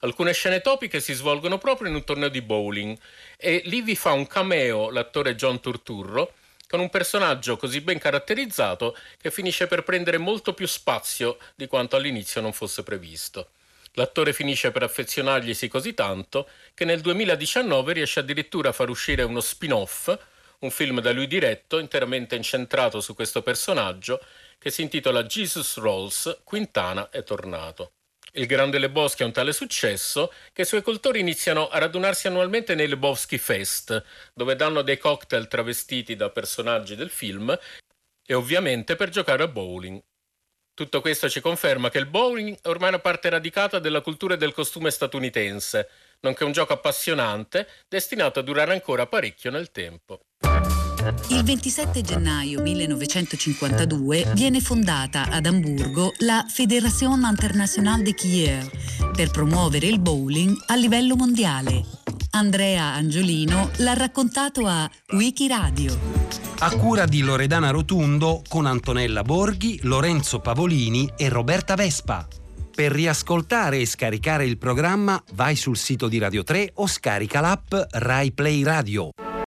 Alcune 0.00 0.32
scene 0.32 0.60
topiche 0.60 1.00
si 1.00 1.12
svolgono 1.12 1.58
proprio 1.58 1.88
in 1.88 1.94
un 1.94 2.04
torneo 2.04 2.28
di 2.28 2.40
bowling 2.40 2.96
e 3.36 3.62
lì 3.64 3.82
vi 3.82 3.96
fa 3.96 4.12
un 4.12 4.26
cameo 4.26 4.90
l'attore 4.90 5.34
John 5.34 5.60
Turturro 5.60 6.32
con 6.68 6.80
un 6.80 6.88
personaggio 6.88 7.56
così 7.56 7.80
ben 7.80 7.98
caratterizzato 7.98 8.96
che 9.20 9.30
finisce 9.30 9.66
per 9.66 9.82
prendere 9.82 10.18
molto 10.18 10.54
più 10.54 10.66
spazio 10.66 11.36
di 11.54 11.66
quanto 11.66 11.96
all'inizio 11.96 12.40
non 12.40 12.52
fosse 12.52 12.82
previsto. 12.82 13.48
L'attore 13.94 14.32
finisce 14.32 14.70
per 14.70 14.84
affezionarglisi 14.84 15.66
così 15.68 15.94
tanto 15.94 16.48
che 16.74 16.84
nel 16.84 17.00
2019 17.00 17.92
riesce 17.92 18.20
addirittura 18.20 18.68
a 18.68 18.72
far 18.72 18.88
uscire 18.88 19.22
uno 19.22 19.40
spin-off, 19.40 20.16
un 20.60 20.70
film 20.70 21.00
da 21.00 21.12
lui 21.12 21.26
diretto, 21.26 21.78
interamente 21.78 22.36
incentrato 22.36 23.00
su 23.00 23.14
questo 23.14 23.42
personaggio, 23.42 24.22
che 24.58 24.70
si 24.70 24.82
intitola 24.82 25.24
Jesus 25.24 25.78
Rolls, 25.78 26.42
Quintana 26.44 27.08
è 27.10 27.22
tornato. 27.24 27.92
Il 28.34 28.46
Grande 28.46 28.78
Lebowski 28.78 29.24
ha 29.24 29.26
un 29.26 29.32
tale 29.32 29.52
successo 29.52 30.32
che 30.52 30.62
i 30.62 30.66
suoi 30.66 30.82
cultori 30.82 31.18
iniziano 31.18 31.68
a 31.68 31.78
radunarsi 31.78 32.28
annualmente 32.28 32.76
nei 32.76 32.86
Lebowski 32.86 33.38
Fest, 33.38 34.04
dove 34.32 34.54
danno 34.54 34.82
dei 34.82 34.98
cocktail 34.98 35.48
travestiti 35.48 36.14
da 36.14 36.30
personaggi 36.30 36.94
del 36.94 37.10
film 37.10 37.58
e 38.24 38.34
ovviamente 38.34 38.94
per 38.94 39.08
giocare 39.08 39.42
a 39.42 39.48
bowling. 39.48 40.00
Tutto 40.80 41.02
questo 41.02 41.28
ci 41.28 41.42
conferma 41.42 41.90
che 41.90 41.98
il 41.98 42.06
bowling 42.06 42.56
è 42.62 42.66
ormai 42.66 42.88
una 42.88 43.00
parte 43.00 43.28
radicata 43.28 43.78
della 43.78 44.00
cultura 44.00 44.32
e 44.32 44.36
del 44.38 44.54
costume 44.54 44.90
statunitense, 44.90 45.90
nonché 46.20 46.44
un 46.44 46.52
gioco 46.52 46.72
appassionante 46.72 47.68
destinato 47.86 48.38
a 48.38 48.42
durare 48.42 48.72
ancora 48.72 49.06
parecchio 49.06 49.50
nel 49.50 49.72
tempo. 49.72 50.22
Il 51.28 51.42
27 51.42 52.02
gennaio 52.02 52.60
1952 52.60 54.32
viene 54.34 54.60
fondata 54.60 55.28
ad 55.30 55.46
Amburgo 55.46 56.12
la 56.18 56.44
Fédération 56.48 57.22
Internationale 57.28 58.02
de 58.02 58.14
Quier 58.14 58.70
per 59.14 59.30
promuovere 59.30 59.86
il 59.86 59.98
bowling 59.98 60.56
a 60.66 60.76
livello 60.76 61.16
mondiale. 61.16 61.84
Andrea 62.30 62.94
Angiolino 62.94 63.70
l'ha 63.78 63.94
raccontato 63.94 64.66
a 64.66 64.88
Wikiradio 65.12 66.40
a 66.62 66.76
cura 66.76 67.06
di 67.06 67.22
Loredana 67.22 67.70
Rotundo 67.70 68.42
con 68.46 68.66
Antonella 68.66 69.22
Borghi, 69.22 69.80
Lorenzo 69.84 70.40
Pavolini 70.40 71.10
e 71.16 71.30
Roberta 71.30 71.74
Vespa. 71.74 72.28
Per 72.74 72.92
riascoltare 72.92 73.78
e 73.78 73.86
scaricare 73.86 74.44
il 74.44 74.58
programma 74.58 75.22
vai 75.32 75.56
sul 75.56 75.78
sito 75.78 76.06
di 76.06 76.18
Radio 76.18 76.42
3 76.42 76.72
o 76.74 76.86
scarica 76.86 77.40
l'app 77.40 77.72
Rai 77.92 78.32
Play 78.32 78.62
Radio. 78.62 79.10